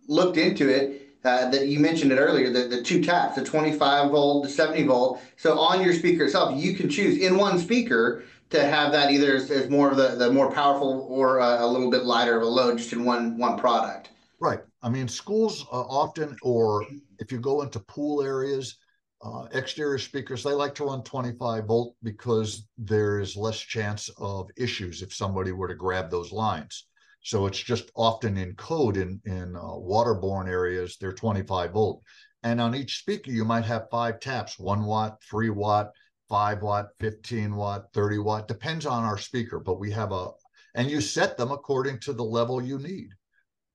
looked 0.08 0.36
into 0.36 0.68
it 0.68 0.99
uh, 1.24 1.50
that 1.50 1.68
you 1.68 1.78
mentioned 1.78 2.12
it 2.12 2.16
earlier, 2.16 2.50
the, 2.50 2.64
the 2.64 2.82
two 2.82 3.02
taps, 3.02 3.36
the 3.36 3.44
25 3.44 4.10
volt, 4.10 4.44
the 4.44 4.48
70 4.48 4.84
volt. 4.84 5.20
So 5.36 5.58
on 5.58 5.82
your 5.82 5.92
speaker 5.92 6.24
itself, 6.24 6.58
you 6.60 6.74
can 6.74 6.88
choose 6.88 7.18
in 7.18 7.36
one 7.36 7.58
speaker 7.58 8.24
to 8.50 8.64
have 8.64 8.92
that 8.92 9.10
either 9.10 9.36
as, 9.36 9.50
as 9.50 9.68
more 9.68 9.90
of 9.90 9.96
the, 9.96 10.16
the 10.16 10.32
more 10.32 10.50
powerful 10.50 11.06
or 11.08 11.40
uh, 11.40 11.64
a 11.64 11.66
little 11.66 11.90
bit 11.90 12.04
lighter 12.04 12.36
of 12.36 12.42
a 12.42 12.46
load 12.46 12.78
just 12.78 12.92
in 12.92 13.04
one 13.04 13.38
one 13.38 13.58
product. 13.58 14.10
Right. 14.40 14.60
I 14.82 14.88
mean, 14.88 15.06
schools 15.06 15.66
uh, 15.70 15.82
often, 15.82 16.36
or 16.42 16.86
if 17.18 17.30
you 17.30 17.38
go 17.38 17.60
into 17.62 17.78
pool 17.80 18.22
areas, 18.22 18.78
uh, 19.22 19.46
exterior 19.52 19.98
speakers, 19.98 20.42
they 20.42 20.52
like 20.52 20.74
to 20.76 20.84
run 20.84 21.02
25 21.02 21.66
volt 21.66 21.94
because 22.02 22.66
there 22.78 23.20
is 23.20 23.36
less 23.36 23.60
chance 23.60 24.08
of 24.16 24.48
issues 24.56 25.02
if 25.02 25.12
somebody 25.12 25.52
were 25.52 25.68
to 25.68 25.74
grab 25.74 26.10
those 26.10 26.32
lines. 26.32 26.86
So 27.22 27.46
it's 27.46 27.58
just 27.58 27.90
often 27.94 28.36
in 28.36 28.54
code 28.54 28.96
in 28.96 29.20
in 29.24 29.54
uh, 29.56 29.60
waterborne 29.60 30.48
areas. 30.48 30.96
They're 30.98 31.12
25 31.12 31.72
volt, 31.72 32.02
and 32.42 32.60
on 32.60 32.74
each 32.74 33.00
speaker 33.00 33.30
you 33.30 33.44
might 33.44 33.64
have 33.64 33.90
five 33.90 34.20
taps: 34.20 34.58
one 34.58 34.84
watt, 34.84 35.22
three 35.28 35.50
watt, 35.50 35.90
five 36.28 36.62
watt, 36.62 36.86
15 37.00 37.54
watt, 37.56 37.92
30 37.92 38.18
watt. 38.18 38.48
Depends 38.48 38.86
on 38.86 39.04
our 39.04 39.18
speaker, 39.18 39.58
but 39.58 39.78
we 39.78 39.90
have 39.90 40.12
a 40.12 40.30
and 40.74 40.90
you 40.90 41.00
set 41.00 41.36
them 41.36 41.50
according 41.50 41.98
to 42.00 42.12
the 42.12 42.24
level 42.24 42.62
you 42.62 42.78
need. 42.78 43.10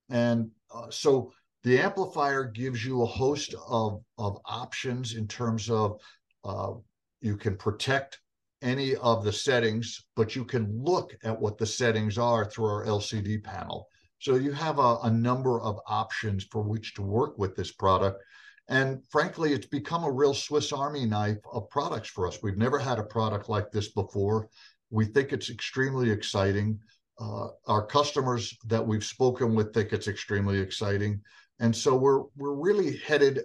And 0.08 0.50
uh, 0.74 0.90
so 0.90 1.32
the 1.62 1.78
amplifier 1.78 2.44
gives 2.44 2.84
you 2.84 3.02
a 3.02 3.06
host 3.06 3.54
of 3.68 4.02
of 4.18 4.38
options 4.44 5.14
in 5.14 5.28
terms 5.28 5.70
of 5.70 6.00
uh, 6.44 6.72
you 7.20 7.36
can 7.36 7.56
protect 7.56 8.18
any 8.62 8.96
of 8.96 9.24
the 9.24 9.32
settings, 9.32 10.04
but 10.14 10.34
you 10.34 10.44
can 10.44 10.82
look 10.82 11.14
at 11.24 11.38
what 11.38 11.58
the 11.58 11.66
settings 11.66 12.18
are 12.18 12.44
through 12.44 12.66
our 12.66 12.86
LCD 12.86 13.42
panel. 13.42 13.88
So 14.18 14.36
you 14.36 14.52
have 14.52 14.78
a, 14.78 14.98
a, 15.02 15.10
number 15.10 15.60
of 15.60 15.78
options 15.86 16.44
for 16.50 16.62
which 16.62 16.94
to 16.94 17.02
work 17.02 17.38
with 17.38 17.54
this 17.54 17.72
product. 17.72 18.22
And 18.68 19.02
frankly, 19.10 19.52
it's 19.52 19.66
become 19.66 20.04
a 20.04 20.10
real 20.10 20.34
Swiss 20.34 20.72
Army 20.72 21.04
knife 21.04 21.38
of 21.52 21.68
products 21.68 22.08
for 22.08 22.26
us. 22.26 22.38
We've 22.42 22.56
never 22.56 22.78
had 22.78 22.98
a 22.98 23.04
product 23.04 23.48
like 23.48 23.70
this 23.70 23.92
before. 23.92 24.48
We 24.90 25.04
think 25.04 25.32
it's 25.32 25.50
extremely 25.50 26.10
exciting. 26.10 26.80
Uh, 27.20 27.48
our 27.66 27.86
customers 27.86 28.56
that 28.66 28.84
we've 28.84 29.04
spoken 29.04 29.54
with 29.54 29.72
think 29.72 29.92
it's 29.92 30.08
extremely 30.08 30.58
exciting. 30.58 31.20
And 31.60 31.74
so 31.74 31.94
we're 31.94 32.24
we're 32.36 32.54
really 32.54 32.96
headed. 32.98 33.42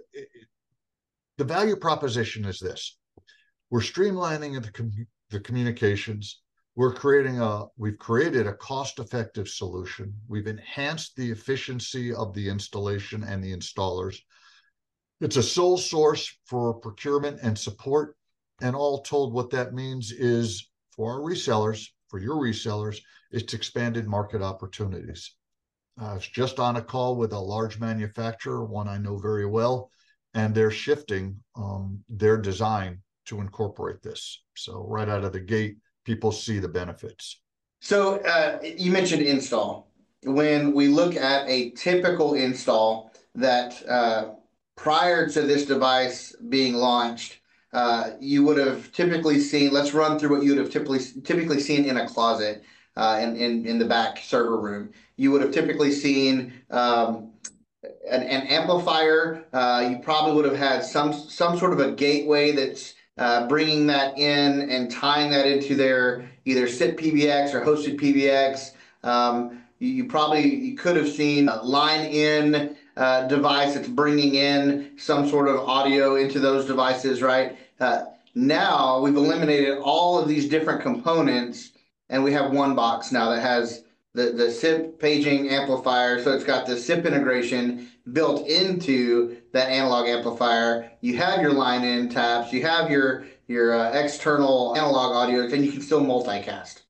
The 1.38 1.44
value 1.44 1.76
proposition 1.76 2.44
is 2.44 2.58
this 2.58 2.98
we're 3.72 3.80
streamlining 3.80 4.62
the, 4.62 4.70
com- 4.70 5.06
the 5.30 5.40
communications. 5.40 6.42
We're 6.76 6.92
creating 6.92 7.40
a, 7.40 7.64
we've 7.78 7.96
created 7.96 8.46
a 8.46 8.52
cost 8.52 8.98
effective 8.98 9.48
solution. 9.48 10.12
We've 10.28 10.46
enhanced 10.46 11.16
the 11.16 11.30
efficiency 11.30 12.12
of 12.12 12.34
the 12.34 12.50
installation 12.50 13.24
and 13.24 13.42
the 13.42 13.56
installers. 13.56 14.18
It's 15.22 15.38
a 15.38 15.42
sole 15.42 15.78
source 15.78 16.38
for 16.44 16.74
procurement 16.74 17.40
and 17.42 17.58
support. 17.58 18.14
And 18.60 18.76
all 18.76 19.00
told, 19.00 19.32
what 19.32 19.48
that 19.52 19.72
means 19.72 20.12
is 20.12 20.68
for 20.94 21.14
our 21.14 21.20
resellers, 21.20 21.86
for 22.08 22.18
your 22.18 22.36
resellers, 22.36 23.00
it's 23.30 23.54
expanded 23.54 24.06
market 24.06 24.42
opportunities. 24.42 25.34
I 25.96 26.12
was 26.12 26.28
just 26.28 26.60
on 26.60 26.76
a 26.76 26.82
call 26.82 27.16
with 27.16 27.32
a 27.32 27.38
large 27.38 27.80
manufacturer, 27.80 28.66
one 28.66 28.86
I 28.86 28.98
know 28.98 29.16
very 29.16 29.46
well, 29.46 29.90
and 30.34 30.54
they're 30.54 30.70
shifting 30.70 31.42
um, 31.56 32.04
their 32.10 32.36
design 32.36 33.00
to 33.26 33.40
incorporate 33.40 34.02
this. 34.02 34.42
So 34.56 34.84
right 34.88 35.08
out 35.08 35.24
of 35.24 35.32
the 35.32 35.40
gate, 35.40 35.76
people 36.04 36.32
see 36.32 36.58
the 36.58 36.68
benefits. 36.68 37.40
So 37.80 38.16
uh, 38.18 38.58
you 38.62 38.92
mentioned 38.92 39.22
install. 39.22 39.90
When 40.24 40.72
we 40.72 40.88
look 40.88 41.16
at 41.16 41.48
a 41.48 41.70
typical 41.70 42.34
install 42.34 43.12
that 43.34 43.82
uh, 43.88 44.34
prior 44.76 45.28
to 45.28 45.42
this 45.42 45.66
device 45.66 46.34
being 46.48 46.74
launched, 46.74 47.40
uh, 47.72 48.10
you 48.20 48.44
would 48.44 48.58
have 48.58 48.92
typically 48.92 49.40
seen, 49.40 49.72
let's 49.72 49.94
run 49.94 50.18
through 50.18 50.30
what 50.30 50.44
you 50.44 50.50
would 50.50 50.58
have 50.58 50.70
typically, 50.70 51.00
typically 51.24 51.58
seen 51.58 51.84
in 51.86 51.96
a 51.96 52.06
closet 52.06 52.62
uh, 52.96 53.18
in, 53.22 53.36
in, 53.36 53.66
in 53.66 53.78
the 53.78 53.84
back 53.84 54.18
server 54.18 54.60
room. 54.60 54.90
You 55.16 55.30
would 55.30 55.42
have 55.42 55.52
typically 55.52 55.92
seen 55.92 56.52
um, 56.70 57.32
an, 58.08 58.22
an, 58.22 58.46
amplifier. 58.48 59.44
Uh, 59.52 59.88
you 59.90 59.98
probably 59.98 60.34
would 60.34 60.44
have 60.44 60.56
had 60.56 60.84
some 60.84 61.12
some 61.12 61.58
sort 61.58 61.72
of 61.72 61.80
a 61.80 61.92
gateway 61.92 62.52
that's 62.52 62.94
uh, 63.18 63.46
bringing 63.46 63.86
that 63.86 64.18
in 64.18 64.70
and 64.70 64.90
tying 64.90 65.30
that 65.30 65.46
into 65.46 65.74
their 65.74 66.30
either 66.44 66.66
SIP 66.66 66.98
PBX 66.98 67.54
or 67.54 67.60
hosted 67.60 68.00
PBX. 68.00 68.72
Um, 69.04 69.62
you, 69.78 69.88
you, 69.88 70.04
probably 70.06 70.54
you 70.54 70.76
could 70.76 70.96
have 70.96 71.08
seen 71.08 71.48
a 71.48 71.62
line 71.62 72.06
in 72.06 72.76
uh, 72.96 73.26
device 73.28 73.74
that's 73.74 73.88
bringing 73.88 74.34
in 74.34 74.92
some 74.96 75.28
sort 75.28 75.48
of 75.48 75.56
audio 75.60 76.16
into 76.16 76.38
those 76.38 76.66
devices, 76.66 77.22
right? 77.22 77.58
Uh, 77.80 78.04
now 78.34 79.00
we've 79.00 79.16
eliminated 79.16 79.78
all 79.78 80.18
of 80.18 80.28
these 80.28 80.48
different 80.48 80.80
components 80.80 81.72
and 82.08 82.22
we 82.22 82.32
have 82.32 82.52
one 82.52 82.74
box 82.74 83.12
now 83.12 83.30
that 83.30 83.40
has 83.40 83.84
the, 84.14 84.32
the 84.32 84.50
SIP 84.50 84.98
paging 84.98 85.48
amplifier. 85.48 86.22
So 86.22 86.32
it's 86.32 86.44
got 86.44 86.66
the 86.66 86.76
SIP 86.76 87.06
integration 87.06 87.88
built 88.12 88.46
into 88.46 89.38
that 89.52 89.68
analog 89.68 90.08
amplifier. 90.08 90.90
You 91.00 91.16
have 91.16 91.40
your 91.40 91.52
line 91.52 91.84
in 91.84 92.08
taps, 92.08 92.52
you 92.52 92.62
have 92.66 92.90
your 92.90 93.26
your 93.48 93.74
uh, 93.74 93.90
external 93.92 94.74
analog 94.76 95.14
audio, 95.14 95.42
and 95.42 95.64
you 95.64 95.72
can 95.72 95.82
still 95.82 96.00
multicast. 96.00 96.82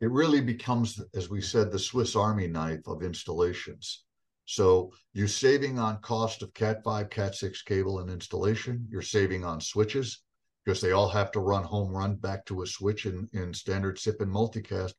It 0.00 0.10
really 0.10 0.40
becomes, 0.40 1.00
as 1.14 1.28
we 1.28 1.42
said, 1.42 1.70
the 1.70 1.78
Swiss 1.78 2.16
Army 2.16 2.46
knife 2.46 2.86
of 2.86 3.02
installations. 3.02 4.04
So 4.46 4.92
you're 5.12 5.28
saving 5.28 5.78
on 5.78 6.00
cost 6.00 6.42
of 6.42 6.54
Cat 6.54 6.82
5, 6.82 7.10
Cat 7.10 7.34
6 7.34 7.62
cable 7.62 7.98
and 7.98 8.10
installation. 8.10 8.86
You're 8.90 9.02
saving 9.02 9.44
on 9.44 9.60
switches 9.60 10.22
because 10.64 10.80
they 10.80 10.92
all 10.92 11.08
have 11.08 11.30
to 11.32 11.40
run 11.40 11.64
home 11.64 11.92
run 11.92 12.16
back 12.16 12.46
to 12.46 12.62
a 12.62 12.66
switch 12.66 13.04
in, 13.06 13.28
in 13.32 13.52
standard 13.52 13.98
SIP 13.98 14.20
and 14.22 14.32
multicast. 14.32 14.94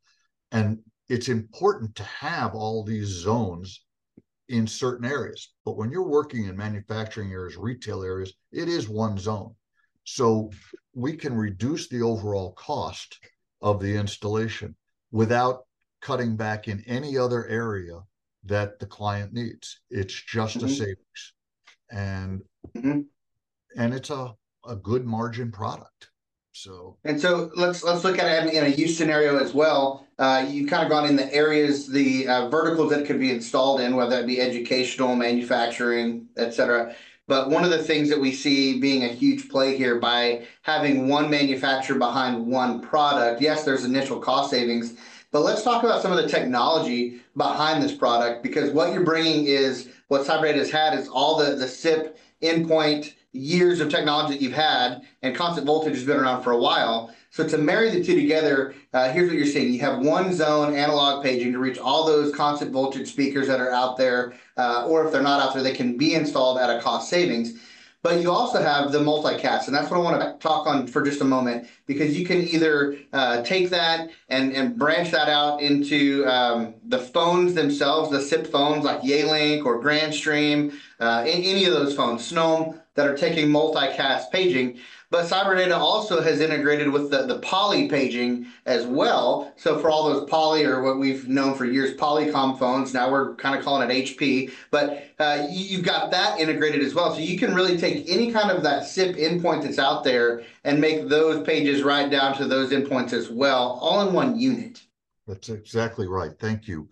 And 0.51 0.79
it's 1.11 1.27
important 1.27 1.93
to 1.95 2.03
have 2.03 2.55
all 2.55 2.85
these 2.85 3.07
zones 3.07 3.83
in 4.47 4.65
certain 4.65 5.03
areas. 5.05 5.53
But 5.65 5.75
when 5.75 5.91
you're 5.91 6.07
working 6.07 6.45
in 6.45 6.55
manufacturing 6.55 7.33
areas, 7.33 7.57
retail 7.57 8.01
areas, 8.01 8.31
it 8.53 8.69
is 8.69 8.87
one 8.87 9.17
zone. 9.17 9.53
So 10.05 10.51
we 10.93 11.17
can 11.17 11.33
reduce 11.35 11.89
the 11.89 12.01
overall 12.01 12.53
cost 12.53 13.19
of 13.61 13.81
the 13.81 13.93
installation 13.93 14.73
without 15.11 15.65
cutting 16.01 16.37
back 16.37 16.69
in 16.69 16.81
any 16.87 17.17
other 17.17 17.45
area 17.47 17.99
that 18.45 18.79
the 18.79 18.85
client 18.85 19.33
needs. 19.33 19.81
It's 19.89 20.13
just 20.13 20.59
mm-hmm. 20.59 20.67
a 20.67 20.69
savings. 20.69 21.33
And 21.91 22.41
mm-hmm. 22.73 23.01
and 23.75 23.93
it's 23.93 24.11
a, 24.11 24.33
a 24.65 24.77
good 24.77 25.05
margin 25.05 25.51
product. 25.51 26.10
So 26.53 26.97
and 27.05 27.19
so 27.19 27.49
let's 27.55 27.83
let's 27.83 28.03
look 28.03 28.19
at 28.19 28.47
it 28.47 28.53
in 28.53 28.65
a 28.65 28.69
use 28.69 28.97
scenario 28.97 29.37
as 29.37 29.53
well. 29.53 30.05
Uh, 30.19 30.45
you've 30.47 30.69
kind 30.69 30.83
of 30.83 30.89
gone 30.89 31.07
in 31.07 31.15
the 31.15 31.33
areas, 31.33 31.87
the 31.87 32.27
uh, 32.27 32.49
verticals 32.49 32.91
that 32.91 33.05
could 33.05 33.19
be 33.19 33.31
installed 33.31 33.81
in, 33.81 33.95
whether 33.95 34.17
that 34.17 34.27
be 34.27 34.41
educational, 34.41 35.15
manufacturing, 35.15 36.27
etc. 36.37 36.93
But 37.27 37.49
one 37.49 37.63
of 37.63 37.69
the 37.69 37.81
things 37.81 38.09
that 38.09 38.19
we 38.19 38.33
see 38.33 38.79
being 38.79 39.05
a 39.05 39.07
huge 39.07 39.47
play 39.49 39.77
here 39.77 39.99
by 39.99 40.45
having 40.63 41.07
one 41.07 41.29
manufacturer 41.29 41.97
behind 41.97 42.45
one 42.45 42.81
product, 42.81 43.41
yes, 43.41 43.63
there's 43.63 43.85
initial 43.85 44.19
cost 44.19 44.51
savings, 44.51 44.95
but 45.31 45.41
let's 45.41 45.63
talk 45.63 45.83
about 45.83 46.01
some 46.01 46.11
of 46.11 46.17
the 46.17 46.27
technology 46.27 47.21
behind 47.37 47.81
this 47.81 47.95
product 47.95 48.43
because 48.43 48.71
what 48.71 48.91
you're 48.91 49.05
bringing 49.05 49.45
is 49.45 49.89
what 50.09 50.27
CyberData 50.27 50.55
has 50.55 50.69
had 50.69 50.99
is 50.99 51.07
all 51.07 51.37
the 51.37 51.55
the 51.55 51.67
SIP 51.67 52.17
endpoint 52.41 53.13
years 53.33 53.79
of 53.79 53.89
technology 53.89 54.33
that 54.33 54.41
you've 54.41 54.53
had, 54.53 55.01
and 55.21 55.35
constant 55.35 55.65
voltage 55.65 55.95
has 55.95 56.03
been 56.03 56.17
around 56.17 56.43
for 56.43 56.51
a 56.51 56.57
while. 56.57 57.13
So 57.29 57.47
to 57.47 57.57
marry 57.57 57.89
the 57.89 58.03
two 58.03 58.15
together, 58.15 58.75
uh, 58.93 59.09
here's 59.11 59.29
what 59.29 59.37
you're 59.37 59.47
seeing. 59.47 59.73
You 59.73 59.79
have 59.79 59.99
one 59.99 60.33
zone 60.33 60.75
analog 60.75 61.23
paging 61.23 61.53
to 61.53 61.59
reach 61.59 61.77
all 61.77 62.05
those 62.05 62.35
constant 62.35 62.71
voltage 62.71 63.09
speakers 63.09 63.47
that 63.47 63.61
are 63.61 63.71
out 63.71 63.95
there, 63.97 64.33
uh, 64.57 64.85
or 64.87 65.05
if 65.05 65.13
they're 65.13 65.21
not 65.21 65.41
out 65.41 65.53
there, 65.53 65.63
they 65.63 65.73
can 65.73 65.97
be 65.97 66.13
installed 66.13 66.59
at 66.59 66.69
a 66.69 66.81
cost 66.81 67.09
savings. 67.09 67.53
But 68.03 68.19
you 68.19 68.31
also 68.31 68.61
have 68.61 68.91
the 68.91 68.97
multicast, 68.97 69.67
and 69.67 69.75
that's 69.75 69.91
what 69.91 69.97
I 69.97 69.99
want 69.99 70.19
to 70.19 70.35
talk 70.39 70.65
on 70.65 70.87
for 70.87 71.03
just 71.03 71.21
a 71.21 71.25
moment 71.25 71.67
because 71.85 72.17
you 72.17 72.25
can 72.25 72.41
either 72.47 72.97
uh, 73.13 73.43
take 73.43 73.69
that 73.69 74.09
and, 74.27 74.53
and 74.53 74.75
branch 74.75 75.11
that 75.11 75.29
out 75.29 75.61
into 75.61 76.25
um, 76.25 76.73
the 76.87 76.97
phones 76.97 77.53
themselves, 77.53 78.09
the 78.09 78.19
SIP 78.19 78.47
phones 78.47 78.83
like 78.83 79.01
Yealink 79.01 79.65
or 79.65 79.79
Grandstream, 79.79 80.73
uh, 80.99 81.23
any 81.27 81.65
of 81.65 81.73
those 81.73 81.95
phones, 81.95 82.29
Snom, 82.29 82.80
that 82.95 83.07
are 83.07 83.15
taking 83.15 83.47
multicast 83.47 84.31
paging. 84.31 84.77
But 85.09 85.25
CyberData 85.25 85.77
also 85.77 86.21
has 86.21 86.39
integrated 86.39 86.89
with 86.89 87.11
the, 87.11 87.25
the 87.25 87.39
poly 87.39 87.89
paging 87.89 88.47
as 88.65 88.85
well. 88.85 89.53
So 89.57 89.77
for 89.77 89.89
all 89.89 90.09
those 90.09 90.29
poly 90.29 90.63
or 90.63 90.81
what 90.81 90.99
we've 90.99 91.27
known 91.27 91.53
for 91.55 91.65
years, 91.65 91.95
Polycom 91.97 92.57
phones, 92.57 92.93
now 92.93 93.11
we're 93.11 93.35
kind 93.35 93.57
of 93.57 93.63
calling 93.63 93.89
it 93.89 93.93
HP, 93.93 94.51
but 94.71 95.03
uh, 95.19 95.47
you've 95.51 95.83
got 95.83 96.11
that 96.11 96.39
integrated 96.39 96.81
as 96.81 96.93
well. 96.93 97.13
So 97.13 97.19
you 97.19 97.37
can 97.37 97.53
really 97.53 97.77
take 97.77 98.09
any 98.09 98.31
kind 98.31 98.51
of 98.51 98.63
that 98.63 98.85
SIP 98.85 99.17
endpoint 99.17 99.63
that's 99.63 99.79
out 99.79 100.05
there 100.05 100.43
and 100.63 100.79
make 100.79 101.09
those 101.09 101.45
pages 101.45 101.83
right 101.83 102.09
down 102.09 102.37
to 102.37 102.47
those 102.47 102.71
endpoints 102.71 103.11
as 103.11 103.29
well, 103.29 103.79
all 103.81 104.07
in 104.07 104.13
one 104.13 104.39
unit. 104.39 104.81
That's 105.27 105.49
exactly 105.49 106.07
right. 106.07 106.31
Thank 106.39 106.67
you. 106.67 106.87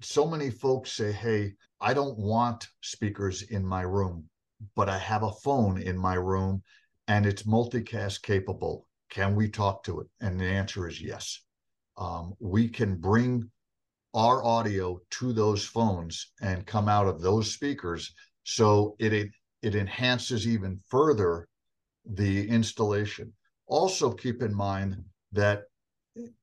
So 0.00 0.26
many 0.26 0.50
folks 0.50 0.92
say, 0.92 1.10
hey, 1.10 1.54
I 1.80 1.94
don't 1.94 2.18
want 2.18 2.68
speakers 2.80 3.42
in 3.42 3.64
my 3.64 3.82
room, 3.82 4.28
but 4.74 4.88
I 4.88 4.98
have 4.98 5.22
a 5.22 5.32
phone 5.32 5.80
in 5.80 5.98
my 5.98 6.14
room 6.14 6.62
and 7.08 7.26
it's 7.26 7.44
multicast 7.44 8.22
capable. 8.22 8.86
Can 9.10 9.34
we 9.36 9.48
talk 9.48 9.84
to 9.84 10.00
it? 10.00 10.08
And 10.20 10.40
the 10.40 10.46
answer 10.46 10.88
is 10.88 11.00
yes. 11.00 11.42
Um, 11.96 12.34
we 12.40 12.68
can 12.68 12.96
bring 12.96 13.50
our 14.14 14.42
audio 14.44 15.00
to 15.10 15.32
those 15.32 15.64
phones 15.64 16.32
and 16.40 16.66
come 16.66 16.88
out 16.88 17.06
of 17.06 17.20
those 17.20 17.52
speakers. 17.52 18.12
So 18.44 18.96
it, 18.98 19.12
it, 19.12 19.30
it 19.62 19.74
enhances 19.74 20.46
even 20.46 20.80
further 20.88 21.48
the 22.04 22.48
installation. 22.48 23.32
Also, 23.66 24.10
keep 24.12 24.42
in 24.42 24.54
mind 24.54 24.96
that 25.32 25.64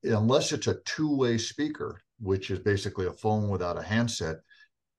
unless 0.02 0.52
it's 0.52 0.66
a 0.66 0.78
two 0.84 1.14
way 1.16 1.38
speaker, 1.38 2.00
which 2.20 2.50
is 2.50 2.60
basically 2.60 3.06
a 3.06 3.12
phone 3.12 3.48
without 3.48 3.78
a 3.78 3.82
handset, 3.82 4.36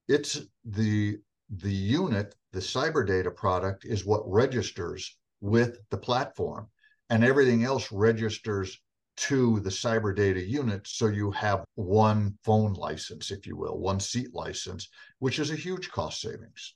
it's 0.08 0.42
the 0.66 1.18
the 1.50 1.72
unit, 1.72 2.36
the 2.52 2.60
CyberData 2.60 3.36
product, 3.36 3.86
is 3.86 4.06
what 4.06 4.30
registers 4.30 5.18
with 5.42 5.80
the 5.90 5.98
platform, 5.98 6.68
and 7.10 7.24
everything 7.24 7.64
else 7.64 7.92
registers 7.92 8.80
to 9.18 9.60
the 9.62 9.70
CyberData 9.70 10.46
unit. 10.48 10.88
So 10.88 11.08
you 11.08 11.32
have 11.32 11.64
one 11.76 12.38
phone 12.44 12.74
license, 12.74 13.32
if 13.32 13.48
you 13.48 13.56
will, 13.56 13.78
one 13.78 14.00
seat 14.00 14.34
license, 14.34 14.90
which 15.20 15.40
is 15.40 15.52
a 15.52 15.56
huge 15.56 15.90
cost 15.90 16.20
savings. 16.20 16.74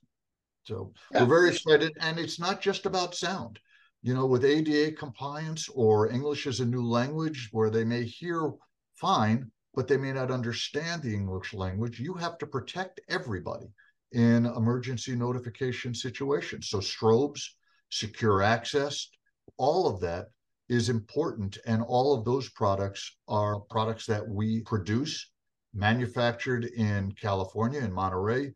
So 0.64 0.92
yeah. 1.12 1.20
we're 1.20 1.28
very 1.28 1.50
excited. 1.50 1.92
And 2.00 2.18
it's 2.18 2.38
not 2.38 2.60
just 2.60 2.86
about 2.86 3.14
sound. 3.14 3.58
You 4.02 4.14
know, 4.14 4.24
with 4.24 4.46
ADA 4.46 4.92
compliance 4.92 5.68
or 5.68 6.10
English 6.10 6.46
as 6.46 6.60
a 6.60 6.64
new 6.64 6.82
language, 6.82 7.48
where 7.52 7.68
they 7.68 7.84
may 7.84 8.04
hear 8.04 8.52
fine, 8.94 9.50
but 9.74 9.88
they 9.88 9.98
may 9.98 10.12
not 10.12 10.30
understand 10.30 11.02
the 11.02 11.14
English 11.14 11.52
language, 11.52 12.00
you 12.00 12.14
have 12.14 12.38
to 12.38 12.46
protect 12.46 13.00
everybody 13.08 13.66
in 14.12 14.46
emergency 14.46 15.14
notification 15.14 15.94
situations. 15.94 16.68
So 16.68 16.78
strobes, 16.78 17.42
secure 17.90 18.42
access, 18.42 19.08
all 19.56 19.86
of 19.86 20.00
that 20.00 20.26
is 20.68 20.88
important. 20.88 21.58
And 21.66 21.82
all 21.82 22.16
of 22.16 22.24
those 22.24 22.48
products 22.50 23.16
are 23.28 23.60
products 23.70 24.06
that 24.06 24.26
we 24.26 24.62
produce, 24.62 25.30
manufactured 25.74 26.64
in 26.64 27.12
California, 27.12 27.80
in 27.80 27.92
Monterey. 27.92 28.52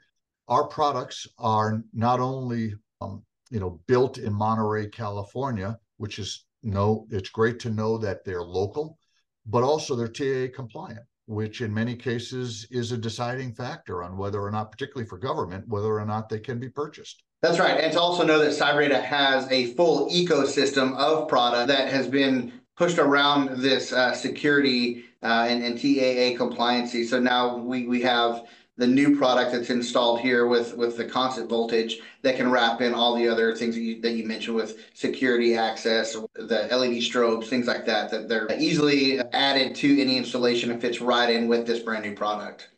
Our 0.49 0.67
products 0.67 1.27
are 1.39 1.83
not 1.93 2.21
only 2.21 2.75
um, 3.01 3.23
you 3.51 3.61
know 3.61 3.81
built 3.87 4.19
in 4.19 4.33
Monterey, 4.33 4.89
California, 4.89 5.79
which 5.97 6.19
is 6.19 6.47
no, 6.63 7.07
it's 7.11 7.29
great 7.29 7.59
to 7.61 7.71
know 7.71 7.99
that 7.99 8.25
they're 8.25 8.43
local, 8.43 8.99
but 9.47 9.63
also 9.63 9.95
they're 9.95 10.09
TAA 10.09 10.55
compliant 10.55 11.05
which 11.27 11.61
in 11.61 11.73
many 11.73 11.97
cases 11.97 12.67
is 12.71 12.93
a 12.93 12.99
deciding 12.99 13.53
factor 13.53 14.03
on 14.03 14.17
whether 14.17 14.41
or 14.41 14.51
not, 14.51 14.71
particularly 14.71 15.09
for 15.09 15.19
government, 15.19 15.67
whether 15.69 15.99
or 15.99 16.05
not 16.05 16.29
they 16.29 16.39
can 16.39 16.59
be 16.59 16.69
purchased. 16.69 17.23
That's 17.43 17.59
right. 17.59 17.79
And 17.79 17.93
to 17.93 18.01
also 18.01 18.25
know 18.25 18.39
that 18.39 18.53
CyberData 18.53 19.03
has 19.03 19.51
a 19.51 19.75
full 19.75 20.09
ecosystem 20.11 20.97
of 20.97 21.29
product 21.29 21.69
that 21.69 21.93
has 21.93 22.09
been 22.09 22.53
pushed 22.77 22.99
around 22.99 23.61
this 23.61 23.93
uh, 23.93 24.15
security 24.15 25.05
uh, 25.23 25.47
and, 25.49 25.63
and 25.63 25.77
TAA 25.77 26.43
compliancy. 26.43 27.07
So 27.07 27.21
now 27.21 27.57
we, 27.57 27.87
we 27.87 28.03
have 28.03 28.47
the 28.77 28.87
new 28.87 29.17
product 29.17 29.53
that's 29.53 29.71
installed 29.71 30.21
here 30.21 30.47
with 30.47 30.97
the 30.97 31.05
constant 31.05 31.49
voltage 31.49 32.01
that 32.23 32.37
can 32.37 32.51
wrap 32.51 32.81
in 32.81 32.93
all 32.93 33.15
the 33.15 33.29
other 33.29 33.55
things 33.55 33.77
that 33.77 33.81
you, 33.81 34.01
that 34.01 34.13
you 34.13 34.27
mentioned 34.27 34.57
with 34.57 34.91
security 34.95 35.57
access, 35.57 36.15
the 36.35 36.69
LED 36.71 37.01
strobes, 37.01 37.47
things 37.47 37.69
like 37.69 37.87
that, 37.87 38.11
that 38.11 38.29
they're 38.29 38.49
easily 38.59 39.21
added 39.33 39.77
to 39.77 40.01
any 40.01 40.17
installation 40.17 40.73
and 40.73 40.81
fits 40.81 41.01
right 41.01 41.31
in 41.31 41.47
with 41.47 41.67
this 41.67 41.81
brand 41.81 42.05
new 42.05 42.17
product. 42.17 42.69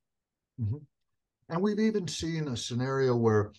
Mm-hmm. 0.61 0.77
And 1.49 1.63
we've 1.63 1.81
even 1.81 2.09
seen 2.09 2.49
a 2.49 2.57
scenario 2.57 3.17
where 3.17 3.53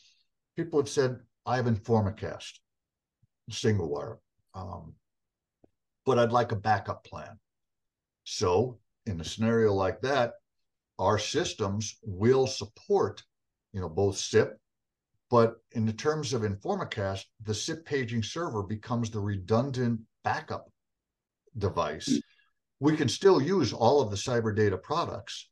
people 0.56 0.80
have 0.80 0.90
said, 0.90 1.20
I 1.46 1.56
have 1.56 1.66
Informacast, 1.66 2.60
Singlewire, 3.50 4.18
um, 4.54 4.94
but 6.06 6.20
I'd 6.20 6.32
like 6.32 6.52
a 6.52 6.58
backup 6.58 7.04
plan. 7.04 7.40
So 8.26 8.78
in 9.06 9.22
a 9.22 9.24
scenario 9.24 9.74
like 9.74 10.02
that, 10.02 10.34
our 11.00 11.20
systems 11.20 11.98
will 12.04 12.48
support, 12.48 13.24
you 13.74 13.82
know, 13.82 13.90
both 13.90 14.18
SIP, 14.18 14.58
but 15.30 15.56
in 15.72 15.86
the 15.86 15.94
terms 15.94 16.34
of 16.34 16.42
Informacast, 16.42 17.26
the 17.44 17.54
SIP 17.54 17.86
paging 17.86 18.24
server 18.24 18.64
becomes 18.64 19.10
the 19.10 19.20
redundant 19.20 20.00
backup 20.24 20.70
device. 21.58 22.08
Hmm. 22.08 22.18
We 22.80 22.96
can 22.96 23.10
still 23.10 23.42
use 23.42 23.74
all 23.74 24.02
of 24.02 24.12
the 24.12 24.18
CyberData 24.18 24.82
products, 24.82 25.50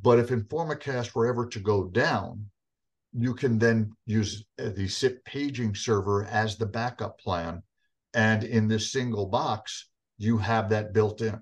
but 0.00 0.18
if 0.18 0.28
Informacast 0.28 1.14
were 1.14 1.26
ever 1.26 1.46
to 1.46 1.60
go 1.60 1.84
down, 1.84 2.46
you 3.12 3.34
can 3.34 3.58
then 3.58 3.92
use 4.06 4.44
uh, 4.58 4.70
the 4.70 4.88
SIP 4.88 5.24
paging 5.24 5.74
server 5.74 6.24
as 6.24 6.56
the 6.56 6.66
backup 6.66 7.18
plan. 7.18 7.62
And 8.14 8.44
in 8.44 8.68
this 8.68 8.92
single 8.92 9.26
box, 9.26 9.88
you 10.18 10.38
have 10.38 10.70
that 10.70 10.92
built 10.92 11.20
in. 11.20 11.40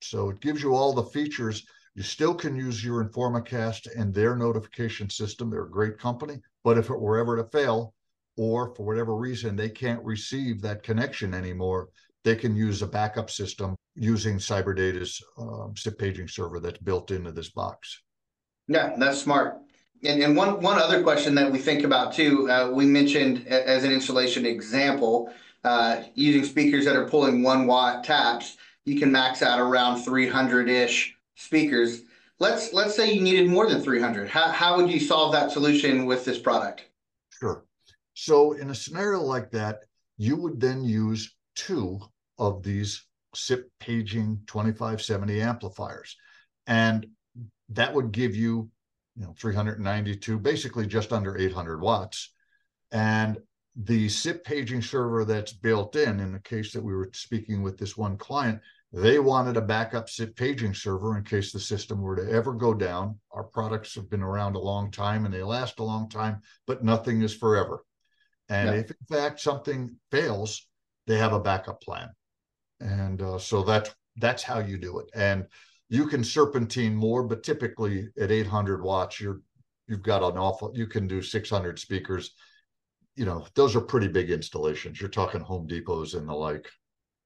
So 0.00 0.30
it 0.30 0.40
gives 0.40 0.62
you 0.62 0.74
all 0.74 0.92
the 0.92 1.04
features 1.04 1.64
you 1.94 2.02
still 2.02 2.34
can 2.34 2.56
use 2.56 2.84
your 2.84 3.04
Informacast 3.04 3.88
and 3.98 4.14
their 4.14 4.34
notification 4.34 5.10
system. 5.10 5.50
They're 5.50 5.64
a 5.64 5.70
great 5.70 5.98
company. 5.98 6.40
But 6.64 6.78
if 6.78 6.88
it 6.90 7.00
were 7.00 7.18
ever 7.18 7.36
to 7.36 7.44
fail, 7.44 7.94
or 8.38 8.74
for 8.74 8.86
whatever 8.86 9.14
reason 9.16 9.56
they 9.56 9.68
can't 9.68 10.02
receive 10.02 10.62
that 10.62 10.82
connection 10.82 11.34
anymore, 11.34 11.88
they 12.24 12.36
can 12.36 12.56
use 12.56 12.80
a 12.80 12.86
backup 12.86 13.28
system 13.30 13.76
using 13.94 14.38
CyberData's 14.38 15.22
um, 15.36 15.74
SIP 15.76 15.98
paging 15.98 16.28
server 16.28 16.60
that's 16.60 16.78
built 16.78 17.10
into 17.10 17.32
this 17.32 17.50
box. 17.50 18.00
Yeah, 18.68 18.94
that's 18.96 19.20
smart. 19.20 19.58
And, 20.04 20.22
and 20.22 20.36
one 20.36 20.60
one 20.60 20.78
other 20.78 21.02
question 21.02 21.34
that 21.34 21.52
we 21.52 21.58
think 21.58 21.84
about 21.84 22.14
too, 22.14 22.50
uh, 22.50 22.70
we 22.70 22.86
mentioned 22.86 23.46
as 23.46 23.84
an 23.84 23.92
installation 23.92 24.46
example, 24.46 25.32
uh, 25.64 26.02
using 26.14 26.44
speakers 26.44 26.84
that 26.86 26.96
are 26.96 27.08
pulling 27.08 27.42
one 27.42 27.66
watt 27.66 28.02
taps, 28.02 28.56
you 28.84 28.98
can 28.98 29.12
max 29.12 29.42
out 29.42 29.60
around 29.60 30.02
300 30.02 30.68
ish 30.68 31.16
speakers. 31.36 32.02
Let's 32.38 32.72
let's 32.72 32.94
say 32.94 33.12
you 33.12 33.20
needed 33.20 33.48
more 33.48 33.68
than 33.68 33.82
300. 33.82 34.28
How, 34.28 34.48
how 34.50 34.76
would 34.76 34.90
you 34.90 35.00
solve 35.00 35.32
that 35.32 35.50
solution 35.50 36.06
with 36.06 36.24
this 36.24 36.38
product? 36.38 36.86
Sure. 37.38 37.64
So 38.14 38.52
in 38.52 38.70
a 38.70 38.74
scenario 38.74 39.20
like 39.20 39.50
that, 39.52 39.80
you 40.16 40.36
would 40.36 40.60
then 40.60 40.84
use 40.84 41.34
two 41.54 42.00
of 42.38 42.62
these 42.62 43.06
SIP 43.34 43.70
paging 43.80 44.40
2570 44.46 45.40
amplifiers. 45.40 46.16
And 46.66 47.06
that 47.70 47.94
would 47.94 48.12
give 48.12 48.36
you, 48.36 48.70
you 49.16 49.24
know, 49.24 49.34
392, 49.38 50.38
basically 50.38 50.86
just 50.86 51.12
under 51.12 51.36
800 51.36 51.80
watts. 51.80 52.32
And 52.90 53.38
the 53.74 54.08
SIP 54.08 54.44
paging 54.44 54.82
server 54.82 55.24
that's 55.24 55.52
built 55.52 55.96
in, 55.96 56.20
in 56.20 56.32
the 56.32 56.40
case 56.40 56.72
that 56.72 56.82
we 56.82 56.94
were 56.94 57.10
speaking 57.14 57.62
with 57.62 57.78
this 57.78 57.96
one 57.96 58.18
client, 58.18 58.60
they 58.92 59.18
wanted 59.18 59.56
a 59.56 59.62
backup 59.62 60.08
paging 60.36 60.74
server 60.74 61.16
in 61.16 61.24
case 61.24 61.50
the 61.50 61.60
system 61.60 62.00
were 62.02 62.16
to 62.16 62.30
ever 62.30 62.52
go 62.52 62.74
down. 62.74 63.18
Our 63.30 63.44
products 63.44 63.94
have 63.94 64.10
been 64.10 64.22
around 64.22 64.54
a 64.54 64.60
long 64.60 64.90
time 64.90 65.24
and 65.24 65.32
they 65.32 65.42
last 65.42 65.78
a 65.78 65.84
long 65.84 66.10
time, 66.10 66.40
but 66.66 66.84
nothing 66.84 67.22
is 67.22 67.34
forever. 67.34 67.84
And 68.50 68.68
yeah. 68.68 68.80
if 68.80 68.90
in 68.90 69.06
fact 69.08 69.40
something 69.40 69.96
fails, 70.10 70.66
they 71.06 71.16
have 71.16 71.32
a 71.32 71.40
backup 71.40 71.80
plan. 71.80 72.10
And 72.80 73.22
uh, 73.22 73.38
so 73.38 73.62
that's 73.62 73.90
that's 74.16 74.42
how 74.42 74.58
you 74.58 74.76
do 74.76 74.98
it. 74.98 75.06
And 75.14 75.46
you 75.88 76.06
can 76.06 76.22
serpentine 76.22 76.94
more, 76.94 77.22
but 77.22 77.42
typically 77.42 78.08
at 78.20 78.30
800 78.30 78.82
watts, 78.82 79.20
you're 79.20 79.40
you've 79.88 80.02
got 80.02 80.22
an 80.22 80.36
awful. 80.36 80.70
You 80.74 80.86
can 80.86 81.06
do 81.06 81.22
600 81.22 81.78
speakers. 81.78 82.34
You 83.16 83.24
know, 83.24 83.46
those 83.54 83.74
are 83.74 83.80
pretty 83.80 84.08
big 84.08 84.30
installations. 84.30 85.00
You're 85.00 85.10
talking 85.10 85.40
Home 85.40 85.66
Depots 85.66 86.14
and 86.14 86.28
the 86.28 86.34
like. 86.34 86.68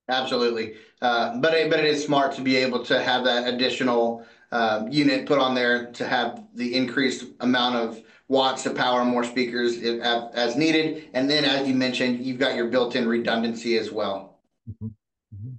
Absolutely. 0.09 0.75
Uh, 1.03 1.39
but 1.39 1.53
it, 1.55 1.71
but 1.71 1.81
it 1.81 1.85
is 1.85 2.05
smart 2.05 2.33
to 2.33 2.43
be 2.43 2.57
able 2.57 2.85
to 2.85 3.03
have 3.03 3.25
that 3.25 3.53
additional 3.53 4.25
uh, 4.53 4.87
unit 4.89 5.27
put 5.27 5.39
on 5.39 5.55
there 5.55 5.91
to 5.93 6.07
have 6.07 6.45
the 6.55 6.75
increased 6.75 7.25
amount 7.41 7.77
of 7.77 8.01
watts 8.29 8.63
to 8.63 8.71
power 8.71 9.05
more 9.05 9.25
speakers 9.25 9.79
as, 9.83 10.57
needed. 10.57 11.09
And 11.15 11.29
then, 11.29 11.45
as 11.45 11.67
you 11.69 11.75
mentioned, 11.75 12.25
you've 12.25 12.39
got 12.39 12.55
your 12.55 12.69
built-in 12.69 13.09
redundancy 13.09 13.79
as 13.79 13.91
well. 13.93 14.41
Mhm. 14.71 14.93
Mhm. 15.35 15.57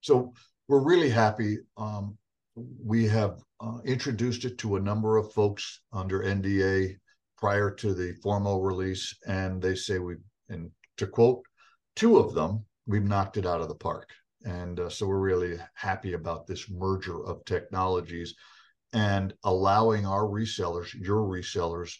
So 0.00 0.32
we're 0.68 0.82
really 0.82 1.10
happy. 1.10 1.58
Um, 1.76 2.18
we 2.56 3.06
have 3.08 3.42
uh, 3.60 3.78
introduced 3.84 4.44
it 4.44 4.58
to 4.58 4.76
a 4.76 4.80
number 4.80 5.16
of 5.16 5.32
folks 5.32 5.80
under 5.92 6.22
NDA 6.22 6.96
prior 7.36 7.70
to 7.70 7.94
the 7.94 8.14
formal 8.22 8.62
release, 8.62 9.14
and 9.26 9.60
they 9.60 9.74
say 9.74 9.98
we, 9.98 10.16
and 10.48 10.70
to 10.98 11.06
quote 11.06 11.42
two 11.96 12.16
of 12.18 12.34
them, 12.34 12.64
we've 12.86 13.04
knocked 13.04 13.36
it 13.36 13.46
out 13.46 13.60
of 13.60 13.68
the 13.68 13.74
park. 13.74 14.10
And 14.44 14.78
uh, 14.78 14.88
so 14.90 15.06
we're 15.06 15.18
really 15.18 15.58
happy 15.74 16.12
about 16.12 16.46
this 16.46 16.68
merger 16.68 17.24
of 17.24 17.44
technologies 17.44 18.34
and 18.92 19.32
allowing 19.44 20.06
our 20.06 20.24
resellers, 20.24 20.94
your 20.94 21.22
resellers, 21.22 21.96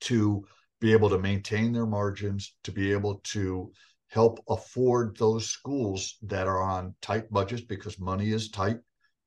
to 0.00 0.44
be 0.80 0.92
able 0.92 1.08
to 1.10 1.18
maintain 1.18 1.72
their 1.72 1.86
margins, 1.86 2.56
to 2.64 2.72
be 2.72 2.92
able 2.92 3.20
to 3.24 3.70
help 4.08 4.38
afford 4.48 5.16
those 5.16 5.46
schools 5.46 6.16
that 6.22 6.46
are 6.46 6.62
on 6.62 6.94
tight 7.00 7.30
budgets 7.30 7.62
because 7.62 7.98
money 7.98 8.30
is 8.30 8.50
tight 8.50 8.78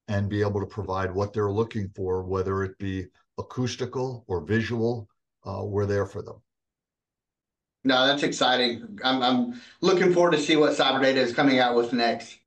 and 0.08 0.30
be 0.30 0.41
able 0.41 0.60
to 0.60 0.65
provide 0.65 1.13
what 1.13 1.34
they're 1.34 1.52
looking 1.52 1.89
for, 1.96 2.24
whether 2.24 2.63
it 2.63 2.78
be 2.78 3.06
acoustical 3.38 4.24
or 4.28 4.46
visual, 4.46 5.08
uh, 5.46 5.62
we're 5.63 5.86
there 5.86 6.06
for 6.06 6.22
them. 6.22 6.41
No, 7.84 8.06
that's 8.06 8.24
exciting. 8.24 9.00
I'm, 9.04 9.22
I'm 9.22 9.62
looking 9.82 10.13
forward 10.13 10.32
to 10.32 10.40
see 10.40 10.56
what 10.56 10.74
CyberData 10.74 11.16
is 11.16 11.34
coming 11.34 11.60
out 11.60 11.76
with 11.76 11.94
next. 11.94 12.38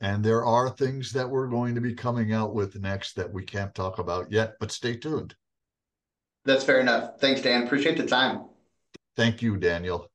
And 0.00 0.22
there 0.22 0.44
are 0.44 0.68
things 0.68 1.12
that 1.12 1.30
we're 1.30 1.46
going 1.46 1.74
to 1.76 1.80
be 1.80 1.94
coming 1.94 2.32
out 2.32 2.54
with 2.54 2.78
next 2.78 3.16
that 3.16 3.32
we 3.32 3.44
can't 3.44 3.74
talk 3.74 3.98
about 3.98 4.30
yet, 4.30 4.54
but 4.60 4.70
stay 4.70 4.96
tuned. 4.96 5.34
That's 6.44 6.64
fair 6.64 6.80
enough. 6.80 7.18
Thanks, 7.20 7.40
Dan. 7.40 7.62
Appreciate 7.62 7.96
the 7.96 8.06
time. 8.06 8.44
Thank 9.16 9.40
you, 9.40 9.56
Daniel. 9.56 10.10